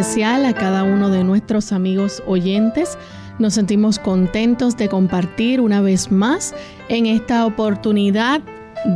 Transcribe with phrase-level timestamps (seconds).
[0.00, 2.96] Especial a cada uno de nuestros amigos oyentes.
[3.38, 6.54] Nos sentimos contentos de compartir una vez más
[6.88, 8.40] en esta oportunidad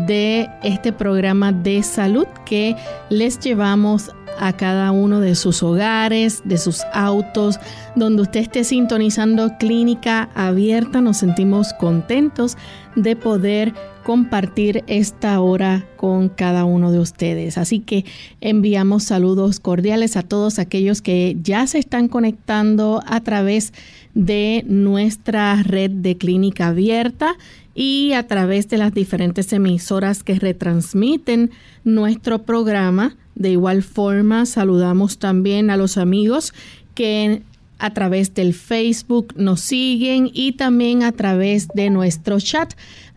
[0.06, 2.74] de este programa de salud que
[3.10, 7.60] les llevamos a cada uno de sus hogares, de sus autos,
[7.94, 11.02] donde usted esté sintonizando clínica abierta.
[11.02, 12.56] Nos sentimos contentos
[12.96, 17.58] de poder compartir esta hora con cada uno de ustedes.
[17.58, 18.04] Así que
[18.40, 23.72] enviamos saludos cordiales a todos aquellos que ya se están conectando a través
[24.14, 27.36] de nuestra red de clínica abierta
[27.74, 31.50] y a través de las diferentes emisoras que retransmiten
[31.82, 33.16] nuestro programa.
[33.34, 36.52] De igual forma, saludamos también a los amigos
[36.94, 37.42] que
[37.78, 42.74] a través del Facebook nos siguen y también a través de nuestro chat.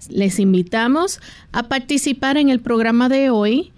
[0.09, 1.19] Les invitamos
[1.51, 3.71] a participar en el programa de hoy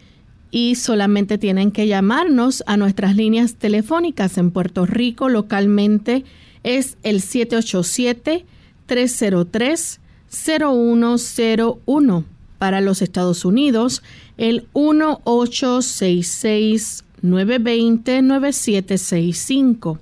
[0.52, 5.30] y solamente tienen que llamarnos a nuestras líneas telefónicas en Puerto Rico.
[5.30, 6.26] Localmente
[6.64, 8.46] es el 787
[8.86, 10.00] 303
[10.30, 12.26] 0101
[12.58, 14.04] para los Estados Unidos
[14.38, 20.00] el 1866 920 9765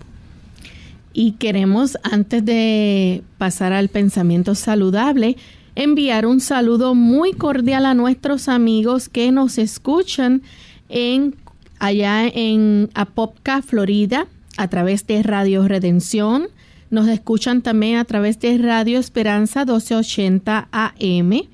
[1.13, 5.38] Y queremos, antes de pasar al pensamiento saludable,
[5.75, 10.42] enviar un saludo muy cordial a nuestros amigos que nos escuchan
[10.90, 11.36] en
[11.80, 14.28] allá en Apopka, Florida,
[14.58, 16.47] a través de Radio Redención.
[16.90, 21.47] Nos escuchan también a través de Radio Esperanza 1280 AM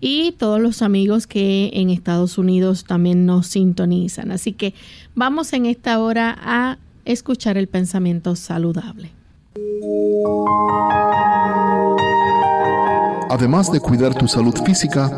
[0.00, 4.30] y todos los amigos que en Estados Unidos también nos sintonizan.
[4.30, 4.74] Así que
[5.14, 9.10] vamos en esta hora a escuchar el pensamiento saludable.
[13.30, 15.10] Además de cuidar tu salud física,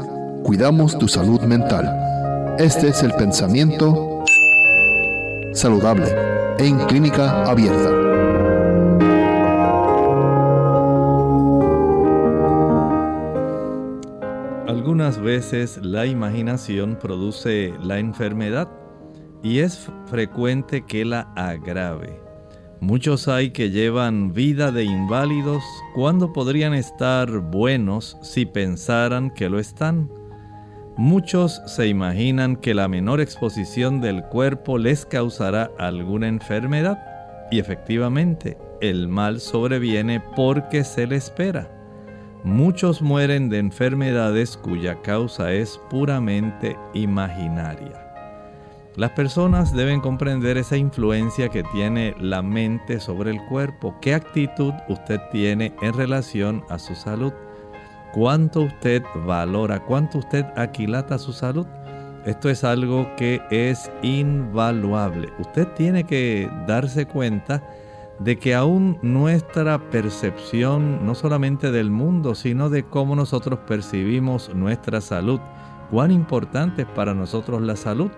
[0.43, 2.57] cuidamos tu salud mental.
[2.59, 4.25] Este es el pensamiento
[5.53, 6.07] saludable
[6.59, 8.68] en clínica abierta.
[14.89, 18.71] Algunas veces la imaginación produce la enfermedad
[19.43, 22.19] y es frecuente que la agrave.
[22.81, 25.63] Muchos hay que llevan vida de inválidos
[25.95, 30.11] cuando podrían estar buenos si pensaran que lo están.
[30.97, 36.99] Muchos se imaginan que la menor exposición del cuerpo les causará alguna enfermedad
[37.51, 41.78] y efectivamente el mal sobreviene porque se le espera.
[42.45, 48.05] Muchos mueren de enfermedades cuya causa es puramente imaginaria.
[48.95, 53.97] Las personas deben comprender esa influencia que tiene la mente sobre el cuerpo.
[54.01, 57.33] ¿Qué actitud usted tiene en relación a su salud?
[58.13, 59.85] ¿Cuánto usted valora?
[59.85, 61.67] ¿Cuánto usted aquilata su salud?
[62.25, 65.29] Esto es algo que es invaluable.
[65.39, 67.63] Usted tiene que darse cuenta
[68.19, 75.01] de que aún nuestra percepción, no solamente del mundo, sino de cómo nosotros percibimos nuestra
[75.01, 75.41] salud,
[75.91, 78.11] cuán importante es para nosotros la salud,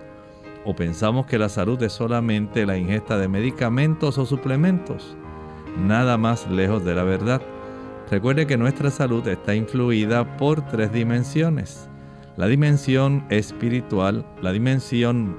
[0.64, 5.16] o pensamos que la salud es solamente la ingesta de medicamentos o suplementos.
[5.78, 7.40] Nada más lejos de la verdad.
[8.10, 11.88] Recuerde que nuestra salud está influida por tres dimensiones.
[12.36, 15.36] La dimensión espiritual, la dimensión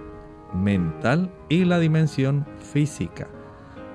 [0.53, 3.27] mental y la dimensión física.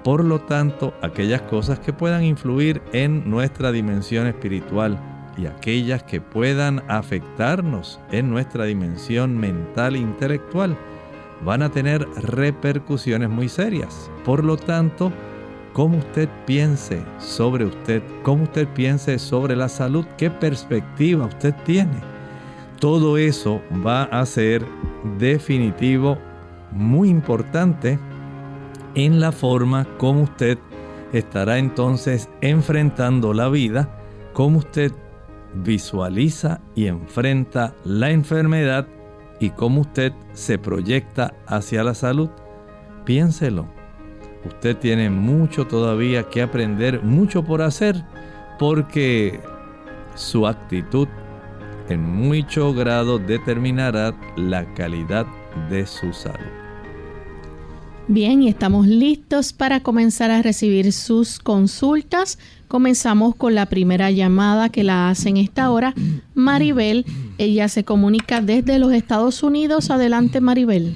[0.07, 5.01] Por lo tanto, aquellas cosas que puedan influir en nuestra dimensión espiritual
[5.37, 10.79] y aquellas que puedan afectarnos en nuestra dimensión mental e intelectual
[11.45, 14.09] van a tener repercusiones muy serias.
[14.25, 15.11] Por lo tanto,
[15.73, 21.99] cómo usted piense sobre usted, cómo usted piense sobre la salud, qué perspectiva usted tiene,
[22.79, 24.65] todo eso va a ser
[25.19, 26.17] definitivo,
[26.71, 27.99] muy importante
[28.97, 30.59] en la forma como usted
[31.13, 34.01] estará entonces enfrentando la vida,
[34.33, 34.91] cómo usted
[35.55, 38.89] visualiza y enfrenta la enfermedad
[39.39, 42.31] y cómo usted se proyecta hacia la salud.
[43.05, 43.67] Piénselo.
[44.47, 48.03] Usted tiene mucho todavía que aprender, mucho por hacer,
[48.59, 49.41] porque
[50.15, 51.09] su actitud
[51.89, 55.27] en mucho grado determinará la calidad
[55.69, 56.66] de su salud.
[58.09, 62.39] Bien, y estamos listos para comenzar a recibir sus consultas.
[62.69, 65.93] Comenzamos con la primera llamada que la hace en esta hora.
[66.33, 67.05] Maribel,
[67.39, 69.91] ella se comunica desde los Estados Unidos.
[69.91, 70.95] Adelante, Maribel.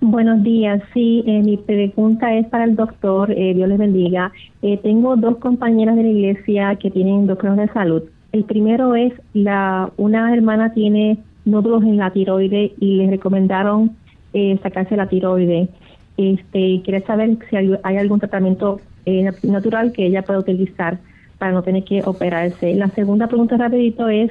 [0.00, 4.32] Buenos días, sí, eh, mi pregunta es para el doctor, eh, Dios les bendiga.
[4.62, 8.02] Eh, tengo dos compañeras de la iglesia que tienen problemas de salud.
[8.32, 13.94] El primero es, la una hermana tiene nódulos en la tiroide y le recomendaron
[14.62, 15.68] sacarse la tiroide
[16.16, 20.98] este, quiere saber si hay, algún tratamiento eh, natural que ella pueda utilizar
[21.38, 22.74] para no tener que operarse.
[22.74, 24.30] La segunda pregunta rapidito es,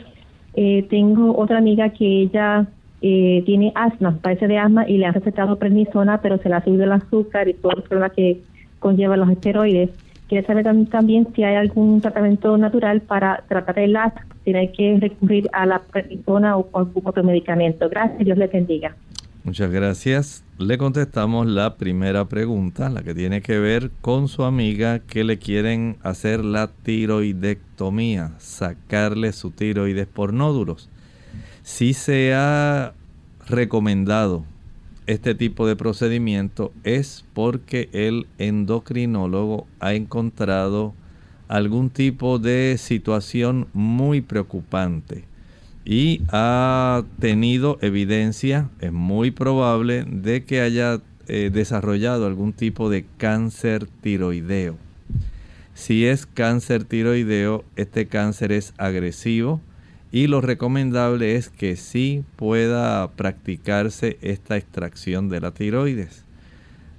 [0.54, 2.68] eh, tengo otra amiga que ella
[3.02, 6.64] eh, tiene asma, padece de asma y le han recetado prednisona, pero se le ha
[6.64, 8.42] subido el azúcar y todo el problema que
[8.80, 9.90] conlleva los esteroides.
[10.28, 14.98] Quiere saber también si hay algún tratamiento natural para tratar el asma, si hay que
[14.98, 17.90] recurrir a la prednisona o algún otro medicamento.
[17.90, 18.96] Gracias, Dios le bendiga.
[19.44, 20.44] Muchas gracias.
[20.60, 25.40] Le contestamos la primera pregunta, la que tiene que ver con su amiga que le
[25.40, 30.90] quieren hacer la tiroidectomía, sacarle su tiroides por nódulos.
[31.64, 32.94] Si se ha
[33.48, 34.46] recomendado
[35.08, 40.94] este tipo de procedimiento es porque el endocrinólogo ha encontrado
[41.48, 45.31] algún tipo de situación muy preocupante
[45.86, 53.06] y ha tenido evidencia, es muy probable, de que haya eh, desarrollado algún tipo de
[53.18, 54.78] cáncer tiroideo.
[55.74, 59.62] Si es cáncer tiroideo, este cáncer es agresivo
[60.12, 66.26] y lo recomendable es que sí pueda practicarse esta extracción de la tiroides.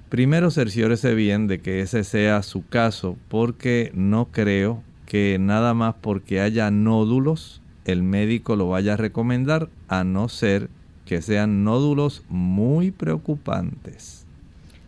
[0.09, 5.95] Primero cerciórese bien de que ese sea su caso porque no creo que nada más
[6.01, 10.69] porque haya nódulos el médico lo vaya a recomendar a no ser
[11.05, 14.25] que sean nódulos muy preocupantes.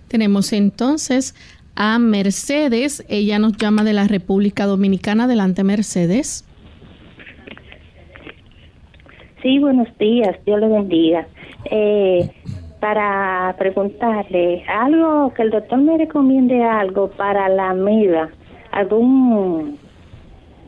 [0.08, 1.36] Tenemos entonces
[1.76, 5.26] a Mercedes, ella nos llama de la República Dominicana.
[5.26, 6.46] Adelante, Mercedes.
[9.42, 11.28] Sí, buenos días, Dios le bendiga.
[11.70, 12.30] Eh,
[12.80, 18.30] para preguntarle algo, que el doctor me recomiende algo para la amida,
[18.72, 19.78] algún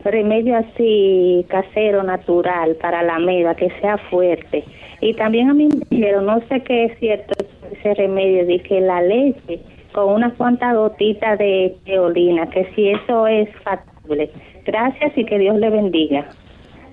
[0.04, 4.64] remedio así casero, natural, para la ameba, que sea fuerte.
[5.00, 7.34] Y también a mí me dijeron, no sé qué es cierto
[7.70, 9.60] ese remedio, de que la leche
[9.92, 14.30] con unas cuantas gotitas de teolina, que si eso es factible.
[14.64, 16.28] Gracias y que Dios le bendiga.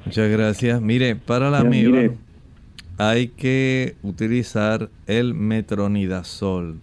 [0.05, 0.81] Muchas gracias.
[0.81, 2.13] Mire, para la ameba
[2.97, 6.79] hay que utilizar el metronidazol.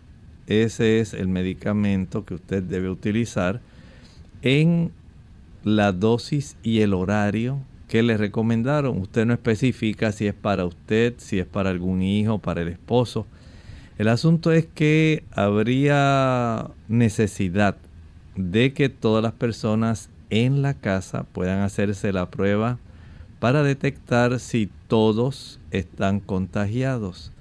[0.46, 3.60] Ese es el medicamento que usted debe utilizar
[4.42, 4.90] en
[5.64, 8.98] la dosis y el horario que le recomendaron.
[8.98, 13.26] Usted no especifica si es para usted, si es para algún hijo, para el esposo.
[13.98, 17.76] El asunto es que habría necesidad
[18.34, 22.78] de que todas las personas en la casa puedan hacerse la prueba
[23.38, 27.32] para detectar si todos están contagiados.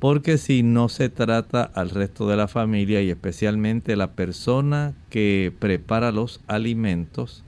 [0.00, 5.52] porque si no se trata al resto de la familia y especialmente la persona que
[5.60, 7.44] prepara los alimentos,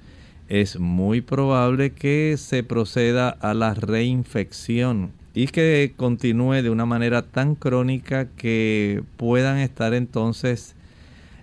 [0.48, 7.22] es muy probable que se proceda a la reinfección y que continúe de una manera
[7.22, 10.76] tan crónica que puedan estar entonces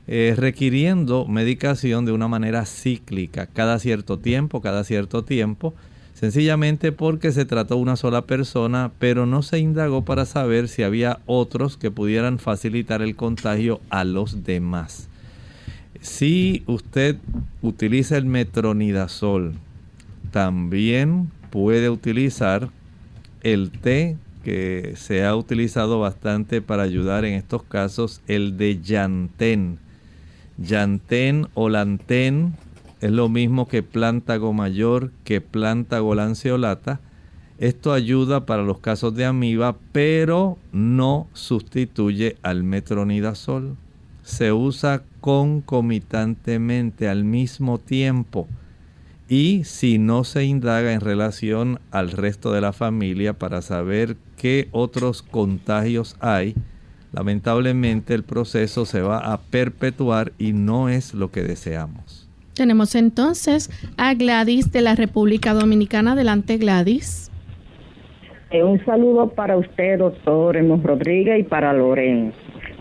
[0.08, 5.74] eh, requiriendo medicación de una manera cíclica, cada cierto tiempo, cada cierto tiempo,
[6.14, 11.20] sencillamente porque se trató una sola persona, pero no se indagó para saber si había
[11.26, 15.11] otros que pudieran facilitar el contagio a los demás.
[16.02, 17.18] Si usted
[17.62, 19.54] utiliza el metronidazol,
[20.32, 22.70] también puede utilizar
[23.44, 29.78] el té que se ha utilizado bastante para ayudar en estos casos, el de Yantén.
[30.58, 32.56] Yantén o Lantén
[33.00, 37.00] es lo mismo que plántago mayor, que plántago lanceolata.
[37.60, 43.78] Esto ayuda para los casos de amiba, pero no sustituye al metronidazol.
[44.24, 48.48] Se usa concomitantemente al mismo tiempo.
[49.28, 54.68] Y si no se indaga en relación al resto de la familia para saber qué
[54.72, 56.56] otros contagios hay,
[57.14, 62.28] lamentablemente el proceso se va a perpetuar y no es lo que deseamos.
[62.56, 66.12] Tenemos entonces a Gladys de la República Dominicana.
[66.12, 67.32] Adelante, Gladys.
[68.52, 72.34] Eh, un saludo para usted, doctor Hemos Rodríguez, y para Loren.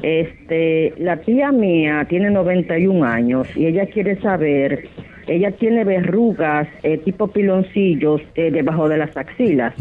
[0.02, 4.88] Este, la tía mía tiene 91 años y ella quiere saber,
[5.26, 9.74] ella tiene verrugas eh, tipo piloncillos eh, debajo de las axilas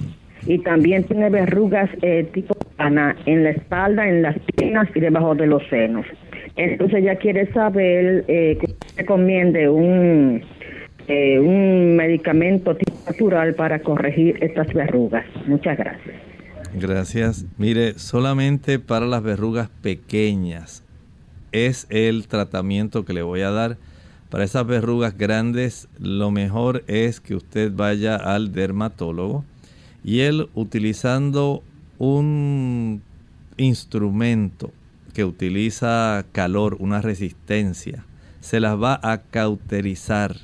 [0.46, 1.90] y también tiene verrugas
[2.34, 6.06] tipo pana en la espalda, en las piernas y debajo de los senos.
[6.60, 10.42] Entonces ella quiere saber eh, que recomiende un,
[11.08, 15.26] eh, un medicamento natural para corregir estas verrugas.
[15.48, 16.29] Muchas gracias.
[16.74, 17.46] Gracias.
[17.58, 20.84] Mire, solamente para las verrugas pequeñas
[21.52, 23.78] es el tratamiento que le voy a dar.
[24.30, 29.44] Para esas verrugas grandes, lo mejor es que usted vaya al dermatólogo
[30.04, 31.64] y él utilizando
[31.98, 33.02] un
[33.58, 34.72] instrumento
[35.14, 38.06] que utiliza calor, una resistencia,
[38.40, 40.36] se las va a cauterizar,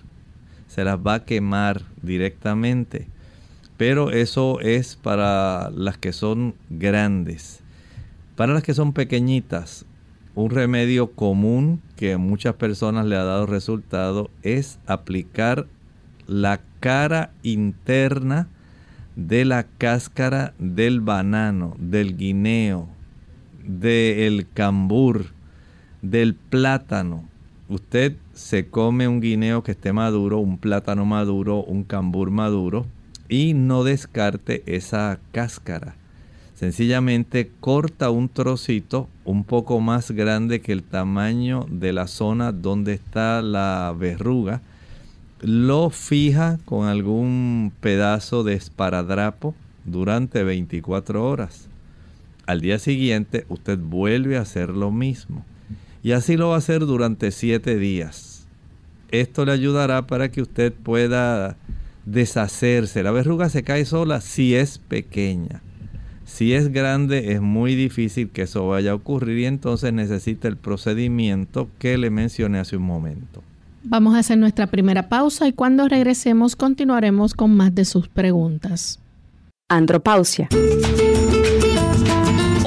[0.67, 3.08] se las va a quemar directamente.
[3.77, 7.62] Pero eso es para las que son grandes.
[8.36, 9.86] Para las que son pequeñitas,
[10.34, 15.67] un remedio común que a muchas personas le ha dado resultado es aplicar
[16.27, 18.48] la cara interna
[19.15, 22.88] de la cáscara del banano, del guineo,
[23.65, 25.27] del cambur,
[26.01, 27.27] del plátano.
[27.67, 32.86] Usted se come un guineo que esté maduro, un plátano maduro, un cambur maduro
[33.29, 35.96] y no descarte esa cáscara.
[36.55, 42.94] Sencillamente corta un trocito un poco más grande que el tamaño de la zona donde
[42.94, 44.62] está la verruga.
[45.41, 49.53] Lo fija con algún pedazo de esparadrapo
[49.84, 51.67] durante 24 horas.
[52.46, 55.44] Al día siguiente usted vuelve a hacer lo mismo.
[56.03, 58.48] Y así lo va a hacer durante siete días.
[59.12, 61.58] Esto le ayudará para que usted pueda
[62.05, 63.03] deshacerse.
[63.03, 65.62] La verruga se cae sola si es pequeña.
[66.25, 70.57] Si es grande es muy difícil que eso vaya a ocurrir y entonces necesita el
[70.57, 73.43] procedimiento que le mencioné hace un momento.
[73.83, 79.00] Vamos a hacer nuestra primera pausa y cuando regresemos continuaremos con más de sus preguntas.
[79.69, 80.50] Andropausia.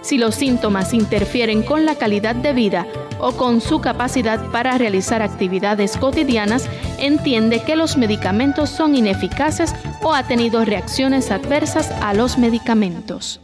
[0.00, 2.86] Si los síntomas interfieren con la calidad de vida
[3.20, 10.14] o con su capacidad para realizar actividades cotidianas, entiende que los medicamentos son ineficaces o
[10.14, 13.40] ha tenido reacciones adversas a los medicamentos.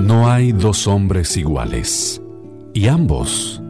[0.00, 2.22] No hay dos hombres iguales,
[2.72, 3.60] y ambos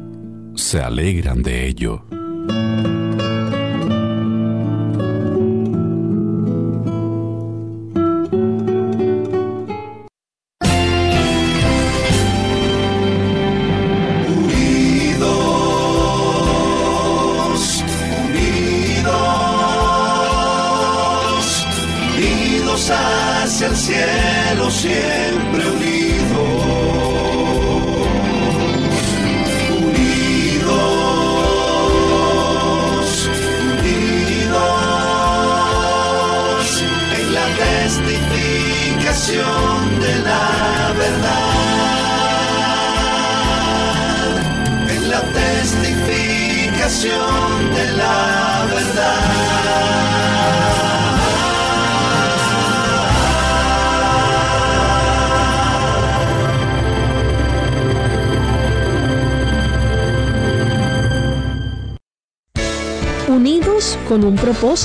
[0.55, 2.05] se alegran de ello.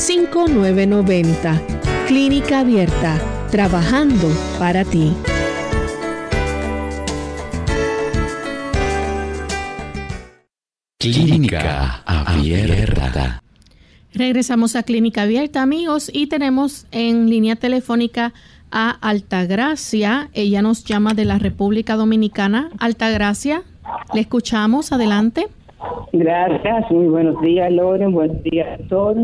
[0.00, 1.60] 282-5990.
[2.06, 5.12] Clínica Abierta, trabajando para ti.
[10.98, 13.42] Clínica Abierta.
[14.14, 18.32] Regresamos a Clínica Abierta, amigos, y tenemos en línea telefónica
[18.72, 20.30] a Altagracia.
[20.32, 22.70] Ella nos llama de la República Dominicana.
[22.78, 23.62] Altagracia,
[24.14, 24.92] le escuchamos.
[24.92, 25.48] Adelante.
[26.12, 29.16] Gracias, muy buenos días, Loren, buenos días, doctor.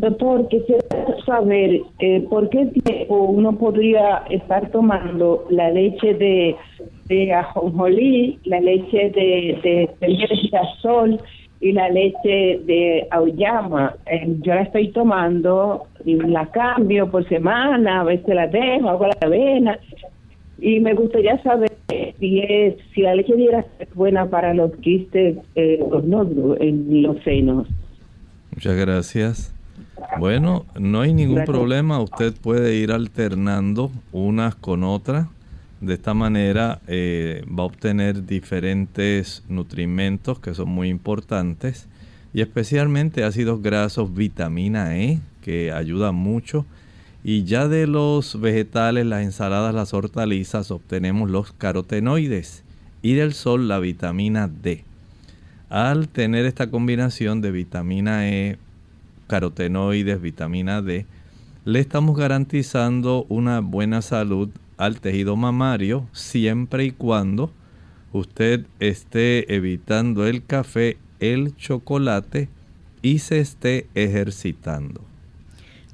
[0.00, 0.82] Doctor, quisiera
[1.26, 9.10] saber eh, por qué tiempo uno podría estar tomando la leche de, ajonjolí, la leche
[9.10, 11.18] de, de, de
[11.60, 13.96] y la leche de auyama.
[14.06, 19.06] Eh, yo la estoy tomando y la cambio por semana, a veces la dejo, hago
[19.08, 19.78] la avena.
[20.60, 21.72] Y me gustaría saber
[22.20, 25.80] si es si la leche de es buena para los quistes eh,
[26.60, 27.66] en los senos.
[28.52, 29.57] Muchas gracias.
[30.18, 32.00] Bueno, no hay ningún problema.
[32.00, 35.28] Usted puede ir alternando unas con otras.
[35.80, 41.86] De esta manera eh, va a obtener diferentes nutrimentos que son muy importantes
[42.34, 46.66] y especialmente ácidos grasos, vitamina E, que ayuda mucho
[47.22, 52.64] y ya de los vegetales, las ensaladas, las hortalizas, obtenemos los carotenoides
[53.02, 54.84] y del sol la vitamina D.
[55.68, 58.58] Al tener esta combinación de vitamina E,
[59.28, 61.06] carotenoides, vitamina D,
[61.64, 67.52] le estamos garantizando una buena salud al tejido mamario siempre y cuando
[68.12, 72.48] usted esté evitando el café, el chocolate
[73.02, 75.02] y se esté ejercitando.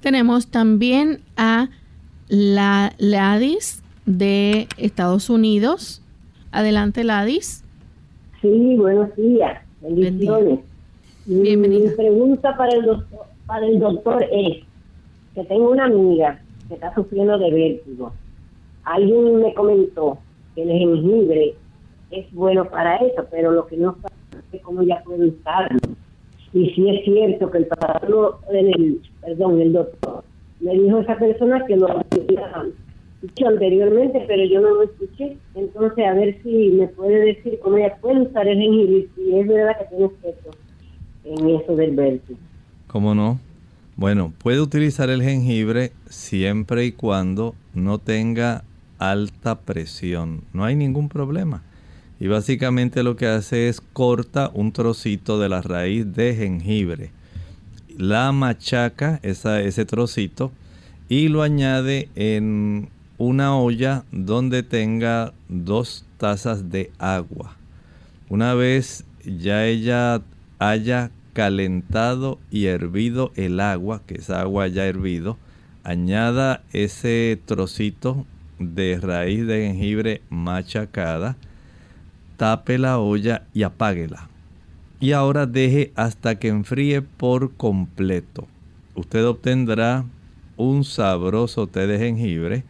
[0.01, 1.68] Tenemos también a
[2.29, 6.03] la LADIS de Estados Unidos.
[6.53, 7.64] Adelante, Ladis.
[8.40, 9.62] Sí, buenos días.
[9.81, 10.61] Bendiciones.
[11.27, 14.63] Mi pregunta para el doctor, para el doctor es
[15.35, 18.13] que tengo una amiga que está sufriendo de vértigo.
[18.85, 20.19] Alguien me comentó
[20.55, 21.55] que el jengibre
[22.11, 23.97] es bueno para eso, pero lo que no
[24.51, 25.79] sé cómo ya puede usarlo.
[26.53, 30.25] Y si es cierto que el pasado, el, perdón, el doctor
[30.61, 32.65] me dijo esa persona que lo había
[33.23, 35.39] dicho anteriormente, pero yo no lo escuché.
[35.55, 39.49] Entonces, a ver si me puede decir cómo ella puede usar el jengibre, si es
[39.49, 40.51] verdad que tiene efecto
[41.25, 42.39] en eso del vértigo.
[42.87, 43.41] ¿Cómo no?
[43.97, 48.65] Bueno, puede utilizar el jengibre siempre y cuando no tenga
[48.99, 50.43] alta presión.
[50.53, 51.63] No hay ningún problema.
[52.21, 57.11] Y básicamente lo que hace es corta un trocito de la raíz de jengibre.
[57.97, 60.51] La machaca ese trocito
[61.09, 67.57] y lo añade en una olla donde tenga dos tazas de agua.
[68.29, 70.23] Una vez ya ella
[70.59, 75.37] haya calentado y hervido el agua, que es agua ya hervido,
[75.83, 78.25] añada ese trocito
[78.59, 81.37] de raíz de jengibre machacada,
[82.37, 84.29] tape la olla y apáguela.
[85.01, 88.47] Y ahora deje hasta que enfríe por completo.
[88.95, 90.05] Usted obtendrá
[90.57, 92.64] un sabroso té de jengibre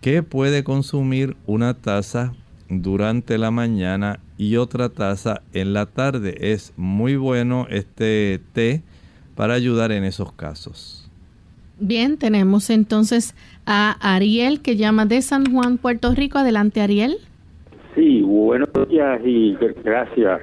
[0.00, 2.32] que puede consumir una taza
[2.68, 6.52] durante la mañana y otra taza en la tarde.
[6.52, 8.82] Es muy bueno este té
[9.34, 11.10] para ayudar en esos casos.
[11.80, 13.34] Bien, tenemos entonces
[13.66, 16.38] a Ariel que llama de San Juan, Puerto Rico.
[16.38, 17.18] Adelante, Ariel.
[17.94, 20.40] Sí, buenos días y gracias.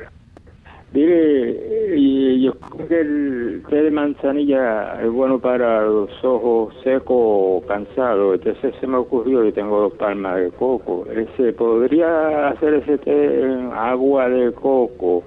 [0.93, 7.63] Mire, yo creo que el té de manzanilla es bueno para los ojos secos o
[7.67, 8.36] cansados.
[8.36, 11.06] Entonces se me ocurrió que tengo dos palmas de coco.
[11.12, 15.24] Ese, ¿Podría hacer ese té en agua de coco?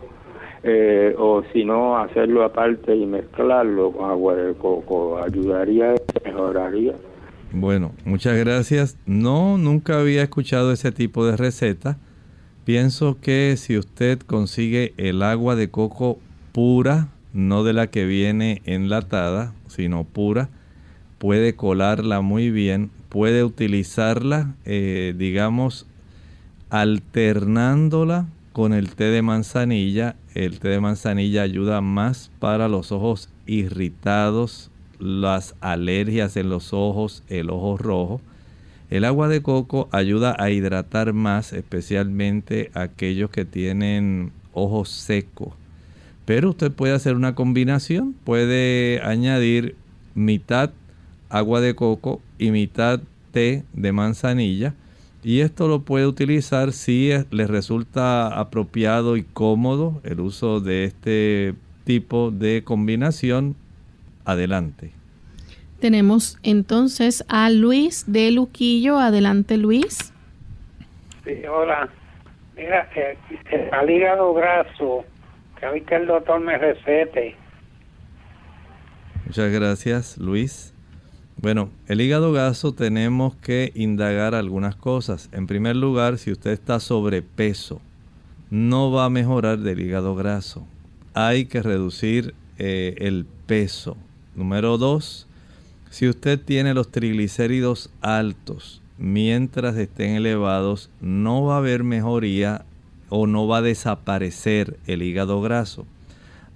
[0.62, 5.18] Eh, o si no, hacerlo aparte y mezclarlo con agua de coco.
[5.22, 5.94] ¿Ayudaría?
[6.24, 6.94] ¿Mejoraría?
[7.52, 8.98] Bueno, muchas gracias.
[9.06, 11.98] No, nunca había escuchado ese tipo de receta
[12.68, 16.18] Pienso que si usted consigue el agua de coco
[16.52, 20.50] pura, no de la que viene enlatada, sino pura,
[21.16, 25.86] puede colarla muy bien, puede utilizarla, eh, digamos,
[26.68, 30.16] alternándola con el té de manzanilla.
[30.34, 37.22] El té de manzanilla ayuda más para los ojos irritados, las alergias en los ojos,
[37.28, 38.20] el ojo rojo.
[38.90, 45.52] El agua de coco ayuda a hidratar más, especialmente aquellos que tienen ojos secos.
[46.24, 49.76] Pero usted puede hacer una combinación, puede añadir
[50.14, 50.70] mitad
[51.28, 54.74] agua de coco y mitad té de manzanilla.
[55.22, 61.54] Y esto lo puede utilizar si le resulta apropiado y cómodo el uso de este
[61.84, 63.56] tipo de combinación.
[64.24, 64.97] Adelante.
[65.80, 68.98] Tenemos entonces a Luis de Luquillo.
[68.98, 70.12] Adelante, Luis.
[71.24, 71.88] Sí, hola.
[72.56, 75.04] Mira, eh, al hígado graso,
[75.60, 77.36] que que el doctor me recete.
[79.24, 80.74] Muchas gracias, Luis.
[81.40, 85.28] Bueno, el hígado graso tenemos que indagar algunas cosas.
[85.32, 87.80] En primer lugar, si usted está sobrepeso,
[88.50, 90.66] no va a mejorar del hígado graso.
[91.14, 93.96] Hay que reducir eh, el peso.
[94.34, 95.27] Número dos,
[95.90, 102.64] si usted tiene los triglicéridos altos mientras estén elevados, no va a haber mejoría
[103.08, 105.86] o no va a desaparecer el hígado graso.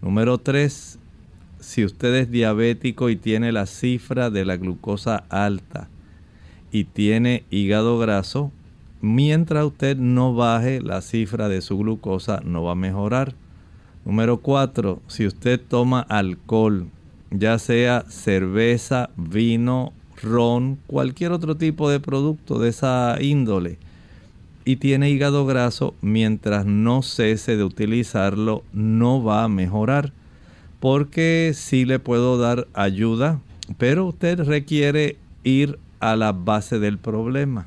[0.03, 0.99] Número 3.
[1.61, 5.89] Si usted es diabético y tiene la cifra de la glucosa alta
[6.73, 8.51] y tiene hígado graso,
[9.01, 13.35] mientras usted no baje la cifra de su glucosa, no va a mejorar.
[14.05, 15.01] Número 4.
[15.07, 16.89] Si usted toma alcohol
[17.33, 19.93] ya sea cerveza, vino,
[20.23, 23.79] ron, cualquier otro tipo de producto de esa índole,
[24.65, 30.13] y tiene hígado graso, mientras no cese de utilizarlo, no va a mejorar.
[30.79, 33.41] Porque sí le puedo dar ayuda,
[33.79, 37.67] pero usted requiere ir a la base del problema.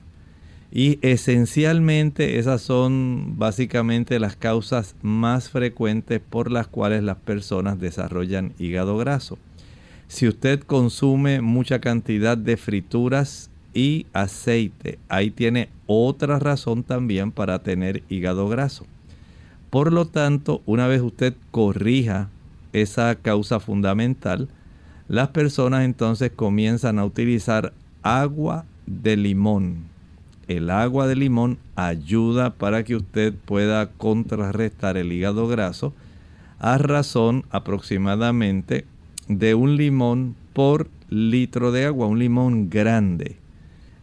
[0.71, 8.54] Y esencialmente esas son básicamente las causas más frecuentes por las cuales las personas desarrollan
[8.60, 9.38] hígado graso.
[10.15, 17.60] Si usted consume mucha cantidad de frituras y aceite, ahí tiene otra razón también para
[17.60, 18.86] tener hígado graso.
[19.69, 22.30] Por lo tanto, una vez usted corrija
[22.71, 24.47] esa causa fundamental,
[25.10, 29.84] las personas entonces comienzan a utilizar agua de limón.
[30.47, 35.93] el agua de limón ayuda para que usted pueda contrarrestar el hígado graso
[36.60, 38.86] a razón aproximadamente
[39.27, 43.38] de un limón por litro de agua, un limón grande.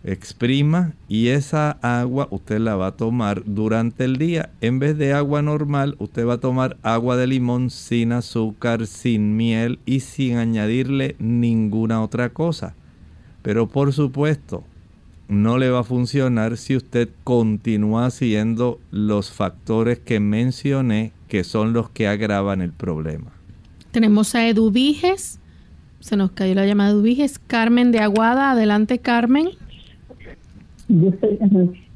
[0.05, 4.51] Exprima y esa agua usted la va a tomar durante el día.
[4.61, 9.37] En vez de agua normal, usted va a tomar agua de limón sin azúcar, sin
[9.37, 12.75] miel y sin añadirle ninguna otra cosa.
[13.43, 14.65] Pero por supuesto,
[15.29, 21.73] no le va a funcionar si usted continúa haciendo los factores que mencioné que son
[21.73, 23.33] los que agravan el problema.
[23.93, 25.39] Tenemos a Eduviges,
[26.01, 29.51] se nos cayó la llamada Eduviges, Carmen de Aguada, adelante Carmen.
[30.89, 31.39] Yo estoy,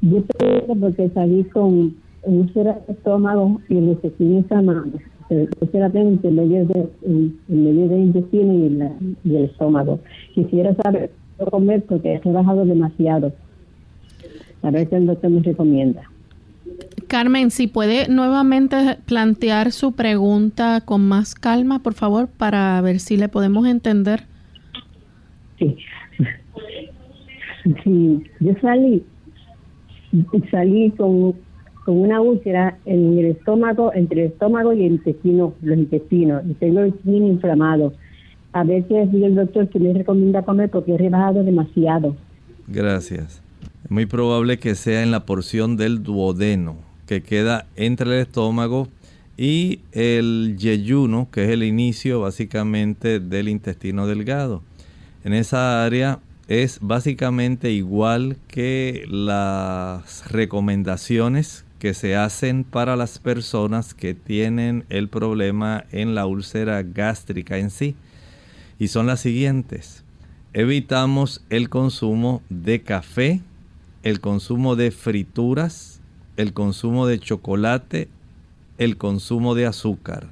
[0.01, 4.91] yo estoy porque salí con úlcera de estómago y intestino inflamado.
[5.29, 8.91] la tengo entre medio de, en medio del intestino y, la,
[9.23, 9.99] y el estómago.
[10.35, 11.09] Quisiera saber
[11.49, 13.33] comer porque he bajado demasiado.
[14.61, 16.03] A ver si el doctor me recomienda.
[17.07, 23.17] Carmen, si puede nuevamente plantear su pregunta con más calma, por favor, para ver si
[23.17, 24.23] le podemos entender.
[25.57, 25.77] Sí.
[27.83, 29.03] Sí, yo salí,
[30.51, 31.33] salí con,
[31.83, 36.53] con una úlcera en el estómago, entre el estómago y el intestino, los intestinos, y
[36.53, 37.93] tengo el intestino inflamado
[38.53, 42.15] a ver qué es el doctor que me recomienda comer porque he rebajado demasiado.
[42.67, 43.43] Gracias.
[43.83, 48.87] Es muy probable que sea en la porción del duodeno, que queda entre el estómago
[49.37, 54.61] y el yeyuno, que es el inicio básicamente del intestino delgado.
[55.23, 63.93] En esa área es básicamente igual que las recomendaciones que se hacen para las personas
[63.93, 67.95] que tienen el problema en la úlcera gástrica en sí
[68.79, 70.03] y son las siguientes.
[70.53, 73.41] Evitamos el consumo de café,
[74.03, 75.96] el consumo de frituras,
[76.37, 78.07] el consumo de chocolate,
[78.77, 80.29] el consumo de azúcar.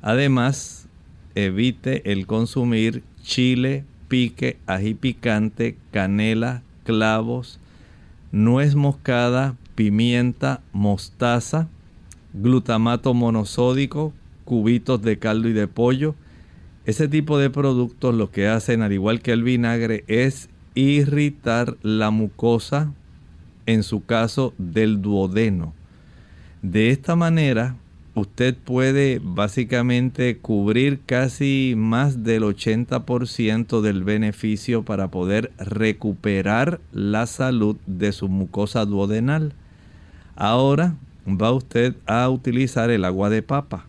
[0.00, 0.88] Además,
[1.34, 7.58] evite el consumir chile, pique, ají picante, canela, clavos,
[8.30, 11.68] nuez moscada, pimienta, mostaza,
[12.32, 14.12] glutamato monosódico,
[14.44, 16.14] cubitos de caldo y de pollo,
[16.84, 22.10] ese tipo de productos lo que hacen, al igual que el vinagre, es irritar la
[22.10, 22.92] mucosa,
[23.72, 25.74] en su caso del duodeno.
[26.62, 27.76] De esta manera,
[28.14, 37.76] usted puede básicamente cubrir casi más del 80% del beneficio para poder recuperar la salud
[37.86, 39.54] de su mucosa duodenal.
[40.36, 43.86] Ahora va usted a utilizar el agua de papa.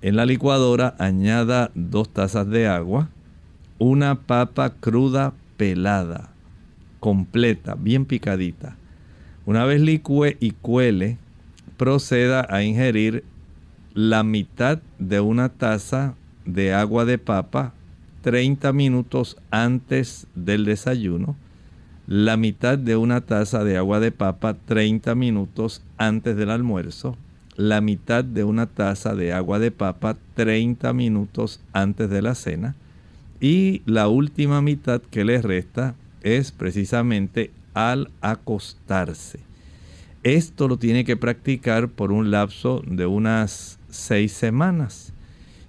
[0.00, 3.08] En la licuadora añada dos tazas de agua,
[3.78, 6.30] una papa cruda pelada,
[7.00, 8.76] completa, bien picadita.
[9.46, 11.16] Una vez licue y cuele,
[11.76, 13.24] proceda a ingerir
[13.94, 17.72] la mitad de una taza de agua de papa
[18.22, 21.36] 30 minutos antes del desayuno,
[22.06, 27.16] la mitad de una taza de agua de papa 30 minutos antes del almuerzo,
[27.56, 32.76] la mitad de una taza de agua de papa 30 minutos antes de la cena
[33.40, 39.40] y la última mitad que le resta es precisamente al acostarse.
[40.22, 45.12] Esto lo tiene que practicar por un lapso de unas seis semanas.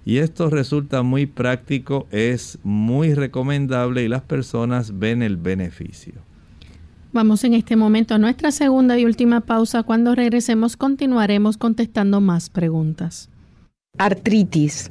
[0.04, 6.14] Y esto resulta muy práctico, es muy recomendable y las personas ven el beneficio.
[7.12, 9.82] Vamos en este momento a nuestra segunda y última pausa.
[9.82, 13.28] Cuando regresemos continuaremos contestando más preguntas.
[13.98, 14.90] Artritis.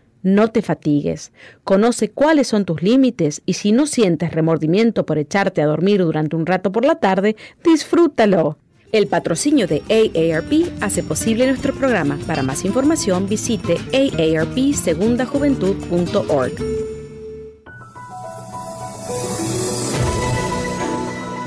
[0.23, 1.31] No te fatigues.
[1.63, 6.35] Conoce cuáles son tus límites y si no sientes remordimiento por echarte a dormir durante
[6.35, 8.57] un rato por la tarde, disfrútalo.
[8.91, 12.19] El patrocinio de AARP hace posible nuestro programa.
[12.27, 16.51] Para más información visite aarpsegundajuventud.org.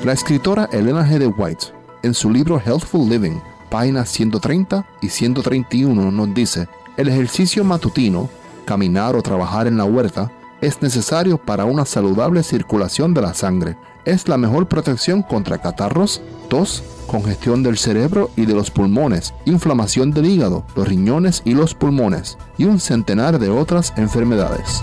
[0.05, 1.33] La escritora Elena G.
[1.37, 1.67] White,
[2.03, 3.39] en su libro Healthful Living,
[3.71, 8.29] páginas 130 y 131, nos dice, el ejercicio matutino
[8.65, 13.77] caminar o trabajar en la huerta es necesario para una saludable circulación de la sangre.
[14.05, 20.11] Es la mejor protección contra catarros, tos, congestión del cerebro y de los pulmones, inflamación
[20.11, 24.83] del hígado, los riñones y los pulmones, y un centenar de otras enfermedades.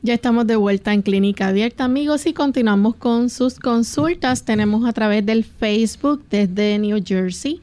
[0.00, 4.44] Ya estamos de vuelta en Clínica Abierta, amigos, y continuamos con sus consultas.
[4.44, 7.60] Tenemos a través del Facebook desde New Jersey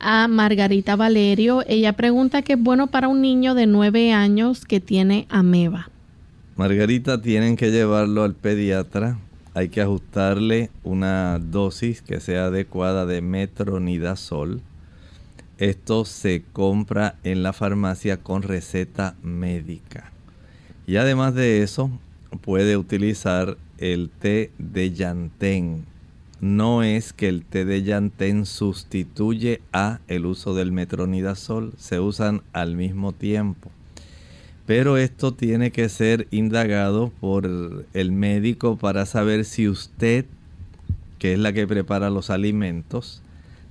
[0.00, 1.62] a Margarita Valerio.
[1.68, 5.88] Ella pregunta qué es bueno para un niño de 9 años que tiene ameba.
[6.56, 9.16] Margarita, tienen que llevarlo al pediatra.
[9.54, 14.62] Hay que ajustarle una dosis que sea adecuada de metronidazol.
[15.58, 20.10] Esto se compra en la farmacia con receta médica.
[20.88, 21.90] Y además de eso,
[22.40, 25.84] puede utilizar el té de llantén.
[26.40, 32.40] No es que el té de llantén sustituye a el uso del metronidazol, se usan
[32.54, 33.70] al mismo tiempo.
[34.64, 37.44] Pero esto tiene que ser indagado por
[37.92, 40.24] el médico para saber si usted,
[41.18, 43.20] que es la que prepara los alimentos,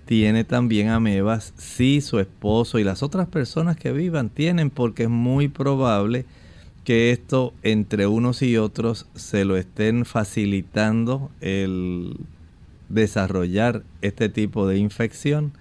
[0.05, 5.09] tiene también amebas, si su esposo y las otras personas que vivan tienen, porque es
[5.09, 6.36] muy probable que
[6.89, 12.17] esto entre unos y otros se lo estén facilitando el
[12.89, 15.51] desarrollar este tipo de infección.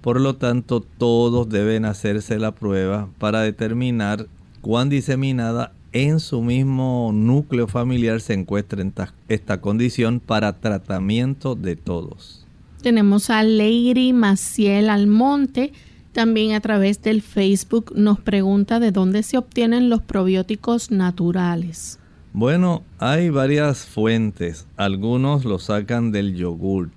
[0.00, 4.26] Por lo tanto, todos deben hacerse la prueba para determinar
[4.60, 8.84] cuán diseminada en su mismo núcleo familiar se encuentra
[9.28, 12.44] esta condición para tratamiento de todos.
[12.82, 15.72] Tenemos a Leiri Maciel Almonte
[16.18, 22.00] también a través del Facebook nos pregunta de dónde se obtienen los probióticos naturales.
[22.32, 24.66] Bueno, hay varias fuentes.
[24.76, 26.90] Algunos lo sacan del yogur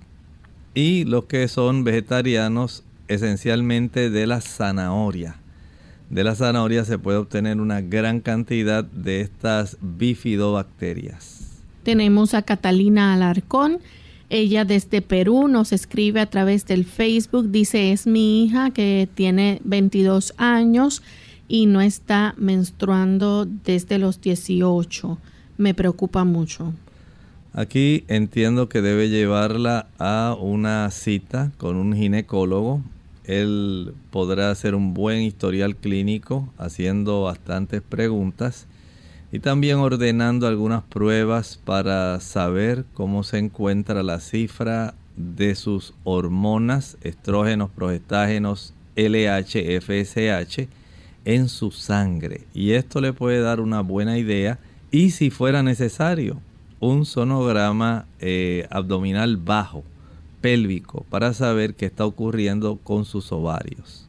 [0.74, 5.36] y los que son vegetarianos esencialmente de la zanahoria.
[6.10, 11.62] De la zanahoria se puede obtener una gran cantidad de estas bifidobacterias.
[11.84, 13.78] Tenemos a Catalina Alarcón
[14.32, 19.60] ella desde Perú nos escribe a través del Facebook, dice es mi hija que tiene
[19.64, 21.02] 22 años
[21.48, 25.18] y no está menstruando desde los 18.
[25.58, 26.72] Me preocupa mucho.
[27.52, 32.80] Aquí entiendo que debe llevarla a una cita con un ginecólogo.
[33.24, 38.66] Él podrá hacer un buen historial clínico haciendo bastantes preguntas
[39.32, 46.98] y también ordenando algunas pruebas para saber cómo se encuentra la cifra de sus hormonas,
[47.02, 50.68] estrógenos, progestágenos, LH, FSH
[51.24, 52.42] en su sangre.
[52.52, 54.58] Y esto le puede dar una buena idea
[54.90, 56.38] y si fuera necesario,
[56.78, 59.82] un sonograma eh, abdominal bajo,
[60.42, 64.06] pélvico, para saber qué está ocurriendo con sus ovarios.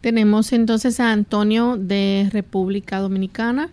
[0.00, 3.70] Tenemos entonces a Antonio de República Dominicana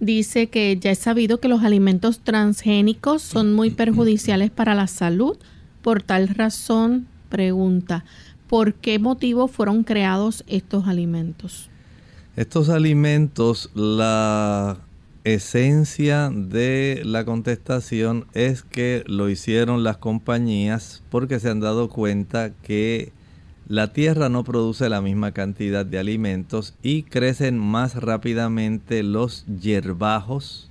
[0.00, 5.36] dice que ya es sabido que los alimentos transgénicos son muy perjudiciales para la salud.
[5.82, 8.04] Por tal razón, pregunta,
[8.48, 11.70] ¿por qué motivo fueron creados estos alimentos?
[12.36, 14.78] Estos alimentos, la
[15.24, 22.50] esencia de la contestación es que lo hicieron las compañías porque se han dado cuenta
[22.62, 23.12] que
[23.68, 30.70] la tierra no produce la misma cantidad de alimentos y crecen más rápidamente los hierbajos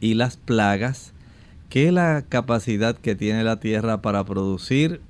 [0.00, 1.12] y las plagas
[1.68, 5.02] que la capacidad que tiene la tierra para producir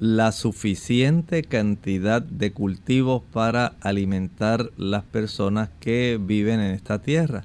[0.00, 7.44] la suficiente cantidad de cultivos para alimentar las personas que viven en esta tierra.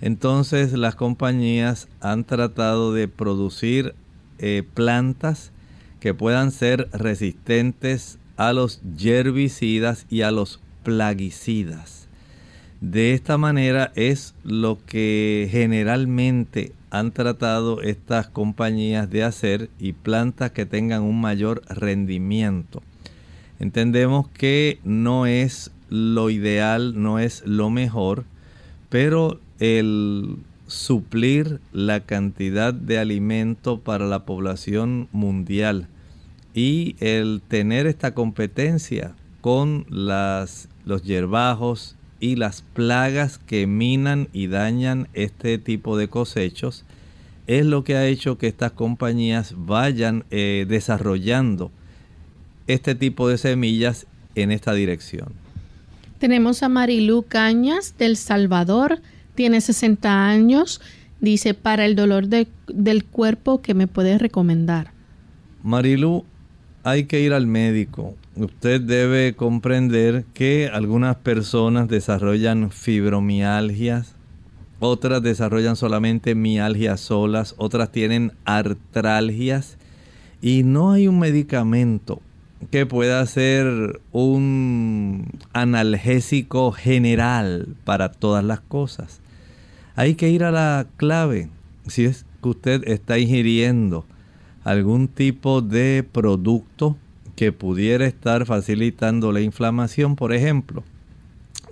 [0.00, 3.94] Entonces las compañías han tratado de producir
[4.38, 5.52] eh, plantas
[6.00, 12.08] que puedan ser resistentes a los herbicidas y a los plaguicidas.
[12.80, 20.50] De esta manera es lo que generalmente han tratado estas compañías de hacer y plantas
[20.50, 22.82] que tengan un mayor rendimiento.
[23.60, 28.24] Entendemos que no es lo ideal, no es lo mejor,
[28.88, 35.86] pero el suplir la cantidad de alimento para la población mundial
[36.54, 44.46] y el tener esta competencia con las, los hierbajos y las plagas que minan y
[44.46, 46.84] dañan este tipo de cosechos
[47.46, 51.72] es lo que ha hecho que estas compañías vayan eh, desarrollando
[52.66, 55.32] este tipo de semillas en esta dirección.
[56.18, 59.00] Tenemos a Marilu Cañas del Salvador,
[59.34, 60.80] tiene 60 años,
[61.20, 64.92] dice, para el dolor del cuerpo, ¿qué me puede recomendar?
[65.64, 66.24] Marilu,
[66.84, 68.14] hay que ir al médico.
[68.36, 74.14] Usted debe comprender que algunas personas desarrollan fibromialgias,
[74.80, 79.78] otras desarrollan solamente mialgias solas, otras tienen artralgias
[80.40, 82.20] y no hay un medicamento
[82.70, 89.20] que pueda ser un analgésico general para todas las cosas.
[89.94, 91.48] Hay que ir a la clave.
[91.86, 94.04] Si es que usted está ingiriendo
[94.64, 96.96] algún tipo de producto
[97.36, 100.84] que pudiera estar facilitando la inflamación, por ejemplo.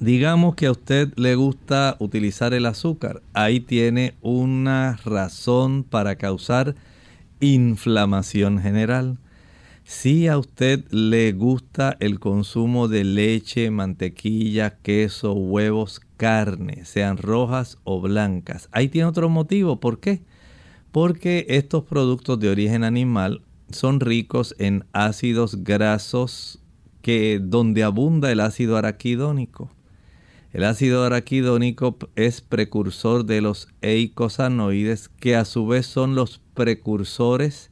[0.00, 3.22] Digamos que a usted le gusta utilizar el azúcar.
[3.34, 6.74] Ahí tiene una razón para causar
[7.40, 9.18] inflamación general.
[9.84, 17.76] Si a usted le gusta el consumo de leche, mantequilla, queso, huevos, carne, sean rojas
[17.84, 19.80] o blancas, ahí tiene otro motivo.
[19.80, 20.22] ¿Por qué?
[20.92, 26.60] Porque estos productos de origen animal son ricos en ácidos grasos
[27.02, 29.70] que donde abunda el ácido araquidónico.
[30.52, 37.70] El ácido araquidónico es precursor de los eicosanoides que a su vez son los precursores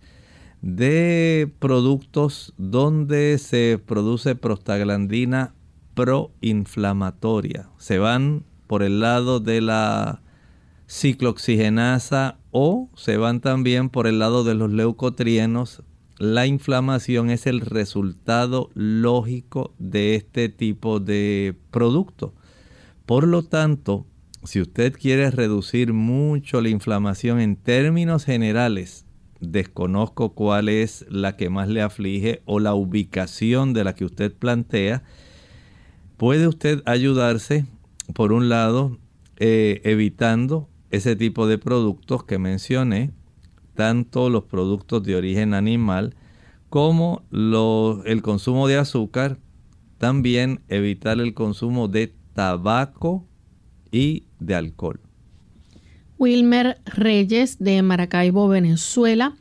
[0.62, 5.54] de productos donde se produce prostaglandina
[5.94, 7.68] proinflamatoria.
[7.78, 10.22] Se van por el lado de la
[10.88, 15.84] ciclooxigenasa o se van también por el lado de los leucotrienos.
[16.18, 22.34] La inflamación es el resultado lógico de este tipo de producto.
[23.06, 24.06] Por lo tanto,
[24.42, 29.06] si usted quiere reducir mucho la inflamación en términos generales,
[29.38, 34.34] desconozco cuál es la que más le aflige o la ubicación de la que usted
[34.34, 35.04] plantea,
[36.16, 37.66] puede usted ayudarse,
[38.14, 38.98] por un lado,
[39.36, 43.12] eh, evitando ese tipo de productos que mencioné,
[43.74, 46.14] tanto los productos de origen animal
[46.68, 49.38] como el consumo de azúcar,
[49.98, 53.26] también evitar el consumo de tabaco
[53.90, 55.00] y de alcohol.
[56.18, 59.36] Wilmer Reyes de Maracaibo, Venezuela,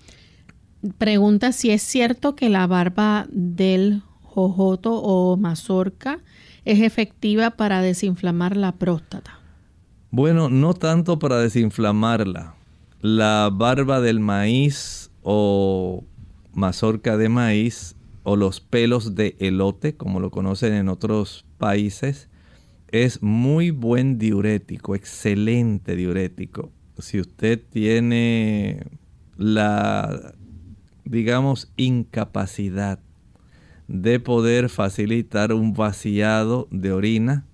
[0.97, 6.19] pregunta si es cierto que la barba del jojoto o mazorca
[6.65, 9.36] es efectiva para desinflamar la próstata.
[10.09, 12.55] Bueno, no tanto para desinflamarla.
[13.01, 16.05] La barba del maíz o
[16.53, 22.29] mazorca de maíz o los pelos de elote, como lo conocen en otros países,
[22.89, 26.71] es muy buen diurético, excelente diurético.
[26.97, 28.87] Si usted tiene
[29.35, 30.33] la,
[31.03, 32.99] digamos, incapacidad
[33.89, 37.45] de poder facilitar un vaciado de orina,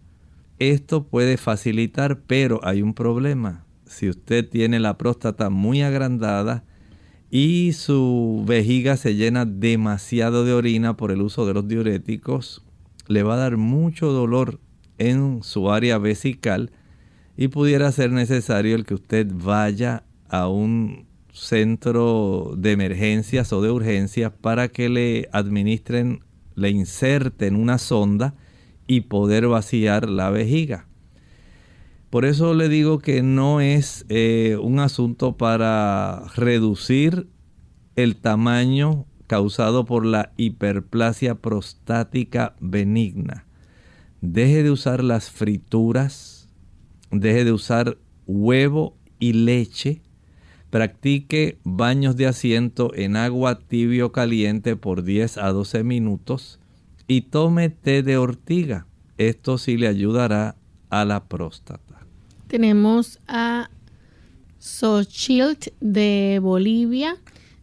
[0.59, 3.65] esto puede facilitar, pero hay un problema.
[3.85, 6.63] Si usted tiene la próstata muy agrandada
[7.29, 12.63] y su vejiga se llena demasiado de orina por el uso de los diuréticos,
[13.07, 14.59] le va a dar mucho dolor
[14.97, 16.71] en su área vesical
[17.35, 23.71] y pudiera ser necesario el que usted vaya a un centro de emergencias o de
[23.71, 26.23] urgencias para que le administren,
[26.55, 28.35] le inserten una sonda
[28.87, 30.87] y poder vaciar la vejiga.
[32.09, 37.27] Por eso le digo que no es eh, un asunto para reducir
[37.95, 43.45] el tamaño causado por la hiperplasia prostática benigna.
[44.21, 46.49] Deje de usar las frituras,
[47.09, 50.01] deje de usar huevo y leche,
[50.69, 56.59] practique baños de asiento en agua tibio caliente por 10 a 12 minutos
[57.07, 58.87] y tome té de ortiga.
[59.17, 60.55] Esto sí le ayudará
[60.89, 62.05] a la próstata.
[62.47, 63.69] Tenemos a
[64.59, 67.17] Sochilt de Bolivia.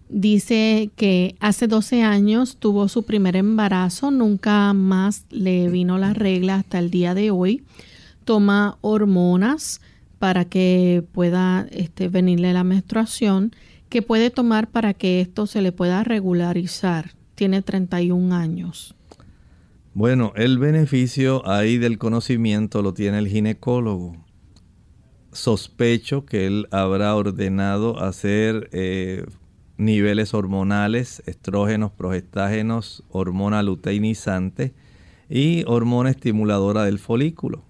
[0.08, 6.56] Dice que hace 12 años tuvo su primer embarazo, nunca más le vino la regla
[6.56, 7.62] hasta el día de hoy.
[8.24, 9.80] toma hormonas
[10.18, 13.52] para que pueda este, venirle la menstruación,
[13.88, 17.12] que puede tomar para que esto se le pueda regularizar.
[17.34, 18.94] Tiene 31 años.
[20.00, 24.16] Bueno, el beneficio ahí del conocimiento lo tiene el ginecólogo.
[25.30, 29.26] Sospecho que él habrá ordenado hacer eh,
[29.76, 34.72] niveles hormonales, estrógenos, progestágenos, hormona luteinizante
[35.28, 37.62] y hormona estimuladora del folículo.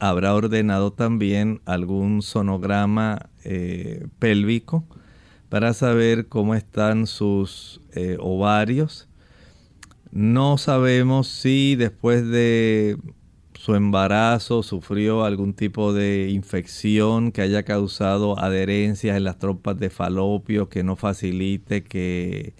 [0.00, 4.84] Habrá ordenado también algún sonograma eh, pélvico
[5.48, 9.07] para saber cómo están sus eh, ovarios.
[10.10, 12.96] No sabemos si después de
[13.54, 19.90] su embarazo sufrió algún tipo de infección que haya causado adherencias en las trompas de
[19.90, 22.54] falopio que no facilite que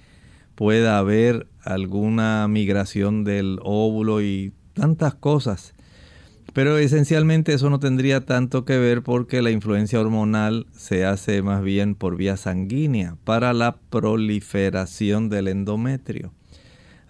[0.55, 5.73] pueda haber alguna migración del óvulo y tantas cosas.
[6.53, 11.63] Pero esencialmente eso no tendría tanto que ver porque la influencia hormonal se hace más
[11.63, 16.33] bien por vía sanguínea para la proliferación del endometrio.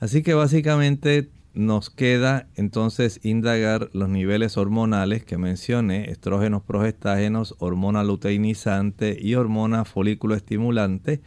[0.00, 8.04] Así que básicamente nos queda entonces indagar los niveles hormonales que mencioné, estrógenos, progestágenos, hormona
[8.04, 11.20] luteinizante y hormona folículo estimulante,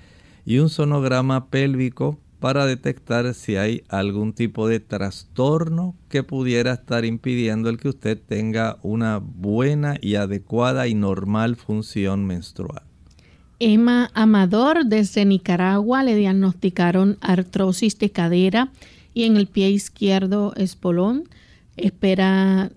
[0.46, 7.06] y un sonograma pélvico para detectar si hay algún tipo de trastorno que pudiera estar
[7.06, 12.91] impidiendo el que usted tenga una buena y adecuada y normal función menstrual.
[13.64, 18.72] Emma Amador desde Nicaragua le diagnosticaron artrosis de cadera
[19.14, 21.26] y en el pie izquierdo espolón.
[21.78, 22.72] Espera,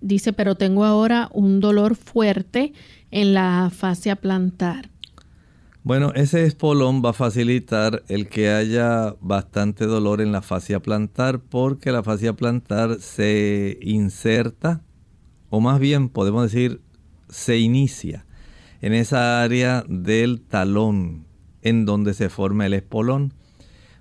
[0.00, 2.72] dice, pero tengo ahora un dolor fuerte
[3.12, 4.90] en la fascia plantar.
[5.84, 11.38] Bueno, ese espolón va a facilitar el que haya bastante dolor en la fascia plantar
[11.38, 14.82] porque la fascia plantar se inserta,
[15.48, 16.80] o más bien podemos decir,
[17.28, 18.24] se inicia
[18.80, 21.26] en esa área del talón
[21.62, 23.34] en donde se forma el espolón.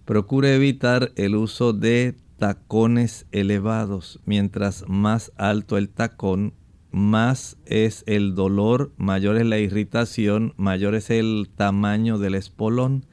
[0.05, 4.19] Procure evitar el uso de tacones elevados.
[4.25, 6.53] Mientras más alto el tacón,
[6.91, 13.05] más es el dolor, mayor es la irritación, mayor es el tamaño del espolón.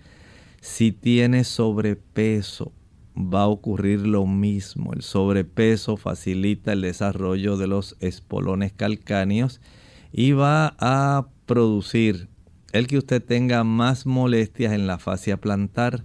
[0.61, 2.73] Si tiene sobrepeso,
[3.17, 4.93] va a ocurrir lo mismo.
[4.93, 9.61] El sobrepeso facilita el desarrollo de los espolones calcáneos
[10.13, 12.29] y va a producir
[12.73, 16.05] el que usted tenga más molestias en la fascia plantar.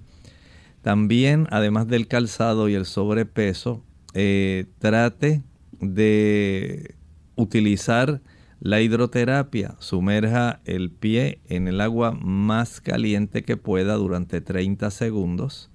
[0.81, 3.83] También, además del calzado y el sobrepeso,
[4.13, 5.43] eh, trate
[5.79, 6.95] de
[7.35, 8.21] utilizar
[8.59, 9.75] la hidroterapia.
[9.79, 15.69] Sumerja el pie en el agua más caliente que pueda durante 30 segundos.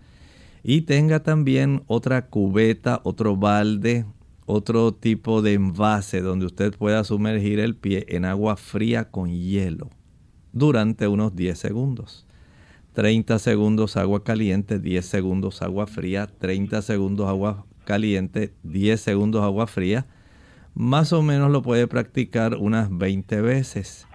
[0.63, 4.07] Y tenga también otra cubeta, otro balde,
[4.47, 9.91] otro tipo de envase donde usted pueda sumergir el pie en agua fría con hielo
[10.53, 12.27] durante unos 10 segundos.
[12.93, 19.67] 30 segundos agua caliente, 10 segundos agua fría, 30 segundos agua caliente, 10 segundos agua
[19.67, 20.07] fría.
[20.75, 24.07] Más o menos lo puede practicar unas 20 veces.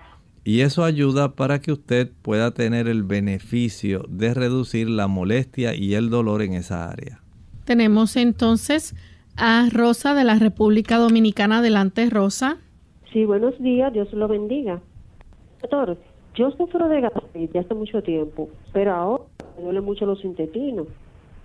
[0.45, 5.95] Y eso ayuda para que usted pueda tener el beneficio de reducir la molestia y
[5.95, 7.21] el dolor en esa área.
[7.65, 8.95] Tenemos entonces
[9.39, 11.59] a Rosa de la República Dominicana.
[11.59, 12.57] Adelante, Rosa.
[13.11, 14.81] Sí, buenos días, Dios lo bendiga.
[15.61, 15.97] Doctor,
[16.35, 19.23] yo sufro de gastritis hace mucho tiempo, pero ahora
[19.57, 20.87] me duele mucho los intestinos.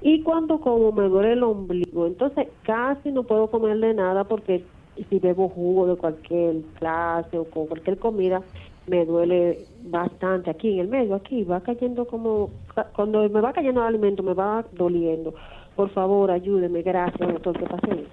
[0.02, 4.64] Y cuando como me duele el ombligo, entonces casi no puedo comer de nada porque
[5.08, 8.42] si bebo jugo de cualquier clase o con cualquier comida,
[8.86, 12.50] me duele bastante aquí en el medio, aquí va cayendo como,
[12.94, 15.34] cuando me va cayendo el alimento me va doliendo.
[15.76, 18.06] Por favor, ayúdeme, gracias, doctor, que pase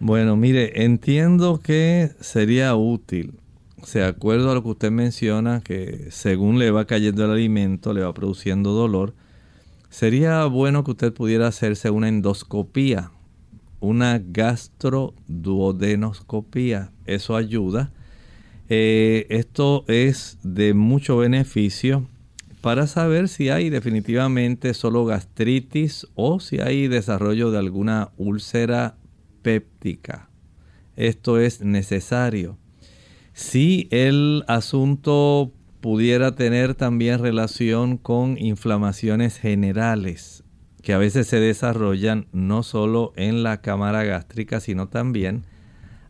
[0.00, 3.34] Bueno, mire, entiendo que sería útil
[3.92, 8.02] de acuerdo a lo que usted menciona, que según le va cayendo el alimento, le
[8.02, 9.12] va produciendo dolor,
[9.90, 13.10] sería bueno que usted pudiera hacerse una endoscopía,
[13.80, 16.92] una gastroduodenoscopía.
[17.06, 17.92] Eso ayuda.
[18.70, 22.06] Eh, esto es de mucho beneficio
[22.64, 28.96] para saber si hay definitivamente solo gastritis o si hay desarrollo de alguna úlcera
[29.42, 30.30] péptica.
[30.96, 32.56] Esto es necesario.
[33.34, 35.52] Si el asunto
[35.82, 40.42] pudiera tener también relación con inflamaciones generales
[40.80, 45.44] que a veces se desarrollan no solo en la cámara gástrica, sino también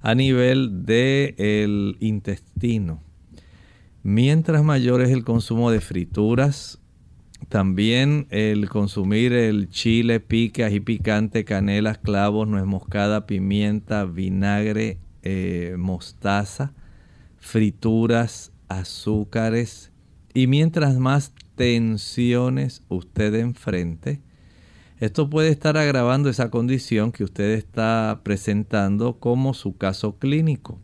[0.03, 3.04] a nivel del intestino.
[4.07, 6.79] Mientras mayor es el consumo de frituras,
[7.49, 15.77] también el consumir el chile, pique, ají picante, canela, clavos, nuez moscada, pimienta, vinagre, eh,
[15.79, 16.75] mostaza,
[17.39, 19.91] frituras, azúcares.
[20.35, 24.21] Y mientras más tensiones usted enfrente,
[25.01, 30.79] esto puede estar agravando esa condición que usted está presentando como su caso clínico.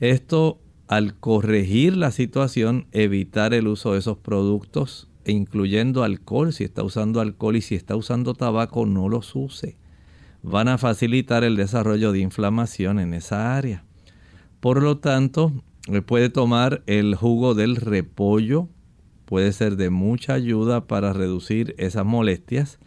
[0.00, 6.62] Esto al corregir la situación, evitar el uso de esos productos, e incluyendo alcohol, si
[6.62, 9.76] está usando alcohol y si está usando tabaco, no los use.
[10.42, 13.84] Van a facilitar el desarrollo de inflamación en esa área.
[14.60, 15.52] Por lo tanto,
[16.06, 18.68] puede tomar el jugo del repollo,
[19.24, 22.78] puede ser de mucha ayuda para reducir esas molestias.